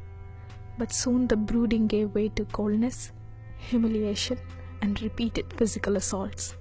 but 0.78 0.92
soon 0.92 1.28
the 1.28 1.36
brooding 1.36 1.88
gave 1.88 2.14
way 2.14 2.30
to 2.30 2.46
coldness, 2.46 3.12
humiliation, 3.58 4.38
and 4.82 5.02
repeated 5.02 5.52
physical 5.54 5.98
assaults. 5.98 6.56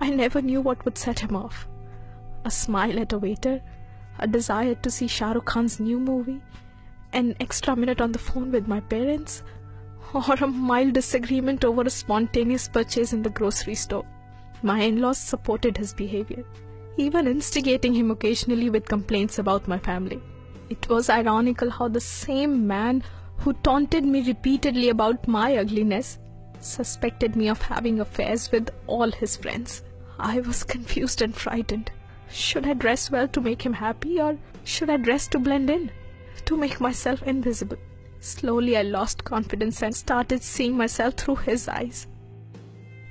I 0.00 0.10
never 0.10 0.42
knew 0.42 0.60
what 0.60 0.84
would 0.84 0.98
set 0.98 1.20
him 1.20 1.36
off. 1.36 1.66
A 2.44 2.50
smile 2.50 2.98
at 2.98 3.12
a 3.12 3.18
waiter, 3.18 3.62
a 4.18 4.26
desire 4.26 4.74
to 4.74 4.90
see 4.90 5.06
Shah 5.06 5.32
Rukh 5.32 5.46
Khan's 5.46 5.80
new 5.80 5.98
movie, 5.98 6.42
an 7.12 7.34
extra 7.40 7.74
minute 7.76 8.00
on 8.00 8.12
the 8.12 8.18
phone 8.18 8.50
with 8.50 8.66
my 8.68 8.80
parents, 8.80 9.42
or 10.12 10.34
a 10.40 10.46
mild 10.46 10.92
disagreement 10.94 11.64
over 11.64 11.82
a 11.82 11.90
spontaneous 11.90 12.68
purchase 12.68 13.12
in 13.12 13.22
the 13.22 13.30
grocery 13.30 13.74
store. 13.74 14.04
My 14.64 14.80
in 14.80 15.02
laws 15.02 15.18
supported 15.18 15.76
his 15.76 15.92
behavior, 15.92 16.42
even 16.96 17.26
instigating 17.26 17.92
him 17.92 18.10
occasionally 18.10 18.70
with 18.70 18.88
complaints 18.88 19.38
about 19.38 19.68
my 19.68 19.78
family. 19.78 20.22
It 20.70 20.88
was 20.88 21.10
ironical 21.10 21.68
how 21.68 21.88
the 21.88 22.00
same 22.00 22.66
man 22.66 23.02
who 23.36 23.52
taunted 23.52 24.04
me 24.04 24.26
repeatedly 24.26 24.88
about 24.88 25.28
my 25.28 25.58
ugliness 25.58 26.18
suspected 26.60 27.36
me 27.36 27.48
of 27.48 27.60
having 27.60 28.00
affairs 28.00 28.50
with 28.50 28.70
all 28.86 29.10
his 29.10 29.36
friends. 29.36 29.82
I 30.18 30.40
was 30.40 30.64
confused 30.64 31.20
and 31.20 31.36
frightened. 31.36 31.90
Should 32.30 32.66
I 32.66 32.72
dress 32.72 33.10
well 33.10 33.28
to 33.28 33.42
make 33.42 33.60
him 33.60 33.74
happy, 33.74 34.18
or 34.18 34.38
should 34.64 34.88
I 34.88 34.96
dress 34.96 35.28
to 35.28 35.38
blend 35.38 35.68
in, 35.68 35.90
to 36.46 36.56
make 36.56 36.80
myself 36.80 37.22
invisible? 37.24 37.76
Slowly, 38.20 38.78
I 38.78 38.82
lost 38.82 39.24
confidence 39.24 39.82
and 39.82 39.94
started 39.94 40.42
seeing 40.42 40.74
myself 40.74 41.14
through 41.14 41.36
his 41.36 41.68
eyes, 41.68 42.06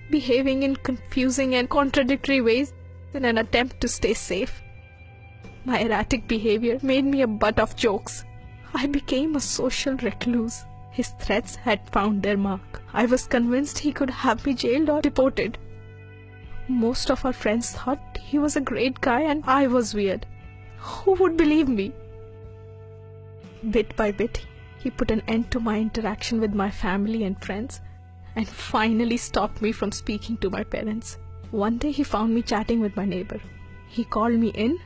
behaving 0.09 0.63
in 0.63 0.75
confusing 0.75 1.55
and 1.55 1.69
contradictory 1.69 2.41
ways 2.41 2.73
in 3.13 3.25
an 3.25 3.37
attempt 3.37 3.79
to 3.81 3.87
stay 3.87 4.13
safe. 4.13 4.61
My 5.65 5.79
erratic 5.79 6.27
behavior 6.27 6.77
made 6.81 7.05
me 7.05 7.21
a 7.21 7.27
butt 7.27 7.59
of 7.59 7.75
jokes. 7.75 8.25
I 8.73 8.87
became 8.87 9.35
a 9.35 9.39
social 9.39 9.95
recluse. 9.97 10.65
His 10.91 11.09
threats 11.19 11.55
had 11.55 11.89
found 11.89 12.21
their 12.21 12.37
mark. 12.37 12.81
I 12.93 13.05
was 13.05 13.27
convinced 13.27 13.79
he 13.79 13.93
could 13.93 14.09
have 14.09 14.45
me 14.45 14.53
jailed 14.53 14.89
or 14.89 15.01
deported. 15.01 15.57
Most 16.67 17.09
of 17.09 17.25
our 17.25 17.33
friends 17.33 17.71
thought 17.71 18.17
he 18.17 18.39
was 18.39 18.55
a 18.55 18.61
great 18.61 19.01
guy 19.01 19.21
and 19.21 19.43
I 19.45 19.67
was 19.67 19.93
weird. 19.93 20.25
Who 20.77 21.13
would 21.13 21.37
believe 21.37 21.67
me? 21.69 21.93
Bit 23.69 23.95
by 23.95 24.11
bit, 24.11 24.45
he 24.79 24.89
put 24.89 25.11
an 25.11 25.23
end 25.27 25.49
to 25.51 25.59
my 25.59 25.79
interaction 25.79 26.41
with 26.41 26.53
my 26.53 26.69
family 26.69 27.23
and 27.23 27.41
friends 27.41 27.79
and 28.35 28.47
finally 28.47 29.17
stopped 29.17 29.61
me 29.61 29.71
from 29.71 29.91
speaking 29.91 30.37
to 30.37 30.49
my 30.49 30.63
parents. 30.63 31.17
One 31.51 31.77
day 31.77 31.91
he 31.91 32.03
found 32.03 32.33
me 32.33 32.41
chatting 32.41 32.79
with 32.79 32.95
my 32.95 33.05
neighbor. 33.05 33.39
He 33.87 34.03
called 34.03 34.33
me 34.33 34.49
in 34.49 34.79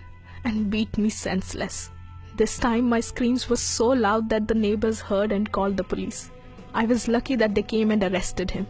and 0.43 0.69
beat 0.69 0.97
me 0.97 1.09
senseless. 1.09 1.89
This 2.35 2.57
time 2.57 2.89
my 2.89 2.99
screams 2.99 3.49
were 3.49 3.55
so 3.55 3.87
loud 3.87 4.29
that 4.29 4.47
the 4.47 4.53
neighbors 4.53 4.99
heard 4.99 5.31
and 5.31 5.51
called 5.51 5.77
the 5.77 5.83
police. 5.83 6.29
I 6.73 6.85
was 6.85 7.07
lucky 7.07 7.35
that 7.35 7.55
they 7.55 7.63
came 7.63 7.89
and 7.89 8.03
arrested 8.03 8.51
him. 8.51 8.67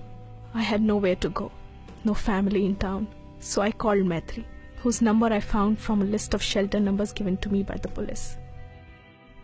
I 0.54 0.62
had 0.62 0.82
nowhere 0.82 1.16
to 1.18 1.30
go, 1.30 1.52
no 2.06 2.14
family 2.14 2.66
in 2.66 2.76
town, 2.76 3.08
so 3.40 3.62
I 3.62 3.72
called 3.72 4.06
Maitri, 4.06 4.46
whose 4.78 5.02
number 5.02 5.26
I 5.26 5.40
found 5.40 5.80
from 5.80 6.02
a 6.02 6.06
list 6.06 6.34
of 6.34 6.42
shelter 6.42 6.80
numbers 6.80 7.12
given 7.12 7.38
to 7.38 7.50
me 7.50 7.64
by 7.64 7.76
the 7.76 7.90
police. 7.90 8.38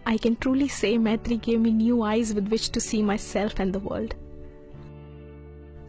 I 0.06 0.18
can 0.18 0.36
truly 0.36 0.68
say 0.68 0.98
Maitri 0.98 1.38
gave 1.38 1.60
me 1.60 1.72
new 1.72 2.04
eyes 2.04 2.34
with 2.34 2.50
which 2.50 2.70
to 2.70 2.80
see 2.80 3.02
myself 3.02 3.60
and 3.60 3.74
the 3.74 3.80
world. 3.80 4.16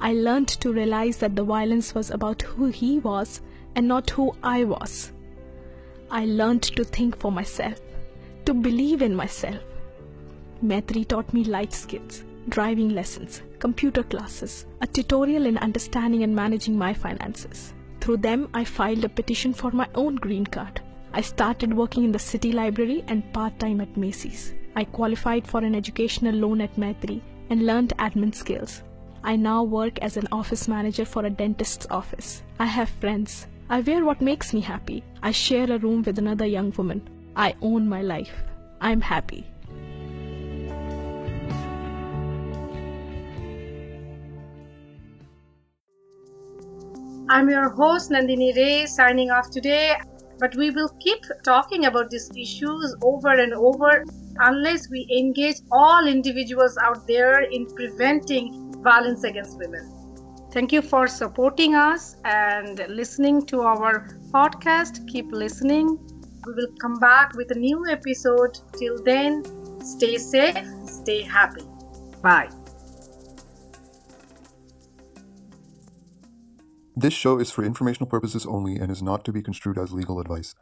I 0.05 0.13
learned 0.13 0.49
to 0.61 0.71
realize 0.71 1.17
that 1.17 1.35
the 1.35 1.45
violence 1.45 1.95
was 1.95 2.11
about 2.11 2.43
who 2.43 2.67
he 2.67 2.99
was 2.99 3.41
and 3.75 3.89
not 3.89 4.11
who 4.11 4.37
I 4.43 4.65
was. 4.65 5.13
I 6.11 6.27
learned 6.27 6.63
to 6.77 6.85
think 6.85 7.17
for 7.19 7.33
myself, 7.33 7.81
to 8.45 8.53
believe 8.53 9.01
in 9.01 9.17
myself. 9.17 9.63
Maitri 10.61 11.07
taught 11.07 11.33
me 11.33 11.45
life 11.45 11.73
skills, 11.73 12.23
driving 12.51 12.91
lessons, 12.91 13.41
computer 13.59 14.03
classes, 14.03 14.67
a 14.83 14.87
tutorial 14.87 15.47
in 15.47 15.57
understanding 15.57 16.23
and 16.23 16.37
managing 16.37 16.77
my 16.77 16.93
finances. 16.93 17.73
Through 18.03 18.19
them, 18.19 18.51
I 18.53 18.65
filed 18.65 19.05
a 19.05 19.09
petition 19.09 19.55
for 19.55 19.71
my 19.71 19.89
own 19.95 20.17
green 20.17 20.47
card. 20.47 20.83
I 21.15 21.23
started 21.23 21.73
working 21.73 22.05
in 22.05 22.13
the 22.13 22.19
city 22.19 22.53
library 22.53 23.05
and 23.09 23.33
part 23.33 23.59
time 23.59 23.81
at 23.81 23.97
Macy's. 23.97 24.53
I 24.77 24.85
qualified 24.85 25.47
for 25.47 25.61
an 25.61 25.75
educational 25.75 26.35
loan 26.35 26.61
at 26.61 26.77
Maitri 26.77 27.23
and 27.49 27.65
learned 27.65 27.95
admin 27.99 28.35
skills. 28.35 28.83
I 29.27 29.37
now 29.37 29.63
work 29.63 29.99
as 30.01 30.19
an 30.19 30.29
office 30.31 30.69
manager 30.69 31.07
for 31.07 31.25
a 31.25 31.31
dentist's 31.31 31.87
office. 31.91 32.43
I 32.59 32.67
have 32.67 32.91
friends. 32.91 33.47
I 33.71 33.81
wear 33.81 34.05
what 34.05 34.21
makes 34.21 34.53
me 34.53 34.61
happy. 34.61 35.03
I 35.23 35.31
share 35.31 35.73
a 35.73 35.79
room 35.79 36.03
with 36.03 36.19
another 36.19 36.45
young 36.45 36.75
woman. 36.77 37.09
I 37.35 37.55
own 37.63 37.89
my 37.89 38.03
life. 38.03 38.45
I'm 38.83 39.01
happy. 39.01 39.47
I'm 47.31 47.49
your 47.49 47.71
host 47.71 48.11
Nandini 48.11 48.55
Ray 48.55 48.85
signing 48.85 49.31
off 49.31 49.51
today, 49.51 49.95
but 50.39 50.55
we 50.55 50.71
will 50.71 50.91
keep 51.01 51.25
talking 51.43 51.87
about 51.87 52.11
these 52.11 52.31
issues 52.37 52.95
over 53.03 53.31
and 53.31 53.55
over 53.55 54.05
unless 54.41 54.91
we 54.91 55.09
engage 55.19 55.57
all 55.73 56.07
individuals 56.07 56.77
out 56.77 57.07
there 57.07 57.41
in 57.41 57.65
preventing 57.75 58.64
violence 58.85 59.25
against 59.25 59.59
women. 59.59 59.91
Thank 60.53 60.71
you 60.71 60.83
for 60.83 61.09
supporting 61.09 61.75
us 61.75 62.17
and 62.25 62.79
listening 62.89 63.45
to 63.47 63.63
our 63.63 64.07
podcast. 64.31 65.09
Keep 65.09 65.33
listening. 65.33 65.99
We 66.47 66.53
will 66.53 66.73
come 66.81 67.01
back 67.01 67.35
with 67.35 67.51
a 67.51 67.59
new 67.59 67.85
episode. 67.91 68.61
Till 68.79 69.03
then, 69.03 69.43
stay 69.83 70.17
safe, 70.19 70.65
stay 70.87 71.23
happy. 71.23 71.65
Bye. 72.23 72.51
This 76.95 77.15
show 77.15 77.41
is 77.41 77.51
for 77.51 77.65
informational 77.65 78.09
purposes 78.09 78.47
only 78.47 78.77
and 78.77 78.93
is 78.93 79.03
not 79.03 79.25
to 79.25 79.33
be 79.33 79.43
construed 79.43 79.79
as 79.79 79.93
legal 79.93 80.21
advice. 80.21 80.55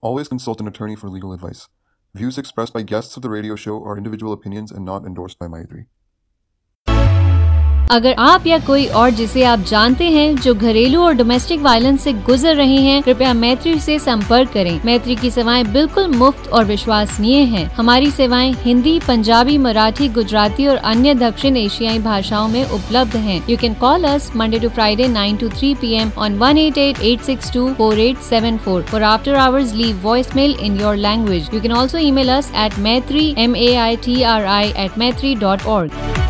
Always 0.00 0.28
consult 0.28 0.60
an 0.60 0.68
attorney 0.68 0.94
for 0.94 1.08
legal 1.08 1.32
advice. 1.32 1.66
Views 2.14 2.38
expressed 2.38 2.72
by 2.72 2.82
guests 2.82 3.16
of 3.16 3.22
the 3.22 3.30
radio 3.30 3.56
show 3.56 3.82
are 3.82 3.98
individual 3.98 4.32
opinions 4.32 4.70
and 4.70 4.84
not 4.84 5.04
endorsed 5.04 5.38
by 5.40 5.48
Maitri. 5.48 5.86
अगर 7.90 8.14
आप 8.18 8.46
या 8.46 8.58
कोई 8.58 8.84
और 8.86 9.10
जिसे 9.10 9.42
आप 9.42 9.60
जानते 9.68 10.08
हैं 10.10 10.34
जो 10.36 10.54
घरेलू 10.54 11.00
और 11.02 11.14
डोमेस्टिक 11.14 11.60
वायलेंस 11.60 12.02
से 12.02 12.12
गुजर 12.12 12.54
रहे 12.56 12.76
हैं, 12.76 13.00
कृपया 13.02 13.32
मैत्री 13.34 13.78
से 13.80 13.98
संपर्क 13.98 14.52
करें। 14.52 14.80
मैत्री 14.84 15.16
की 15.16 15.30
सेवाएँ 15.30 15.64
बिल्कुल 15.64 16.06
मुफ़्त 16.08 16.48
और 16.48 16.64
विश्वसनीय 16.64 17.42
हैं। 17.46 17.64
हमारी 17.76 18.10
सेवाएँ 18.10 18.52
हिंदी, 18.62 18.98
पंजाबी, 19.08 19.56
मराठी, 19.58 20.08
गुजराती 20.08 20.66
और 20.66 20.76
अन्य 20.76 21.14
दक्षिण 21.14 21.56
एशियाई 21.56 21.98
भाषाओं 21.98 22.46
में 22.48 22.64
उपलब्ध 22.64 23.16
है। 23.16 23.40
You 23.50 23.56
can 23.56 23.74
call 23.74 24.04
us 24.04 24.30
Monday 24.36 24.58
to 24.58 24.68
Friday 24.68 25.08
nine 25.08 25.36
to 25.36 25.48
three 25.48 25.74
p 25.74 25.92
m 25.94 26.12
on 26.18 26.38
one 26.38 26.58
eight 26.58 26.78
eight 26.78 27.02
eight 27.02 27.22
six 27.22 27.52
two 27.52 27.68
four 27.74 28.00
eight 28.00 28.22
seven 28.28 28.58
four 28.58 28.82
four 28.82 29.02
after 29.02 29.34
hours 29.38 29.74
leave 29.74 30.00
voice 30.04 30.34
mail 30.36 30.56
in 30.60 30.80
your 30.80 30.96
language 30.98 31.50
you 31.54 31.60
can 31.60 31.72
also 31.72 31.98
email 32.10 32.32
us 32.36 32.52
at 32.56 32.78
Maitri 32.78 33.34
M 33.38 33.56
A 33.56 33.74
I 33.76 33.96
T 34.04 34.22
R 34.22 34.44
I 34.46 34.72
at 34.76 34.98
Maitri 34.98 35.34
dot 35.34 35.66
org 35.68 36.29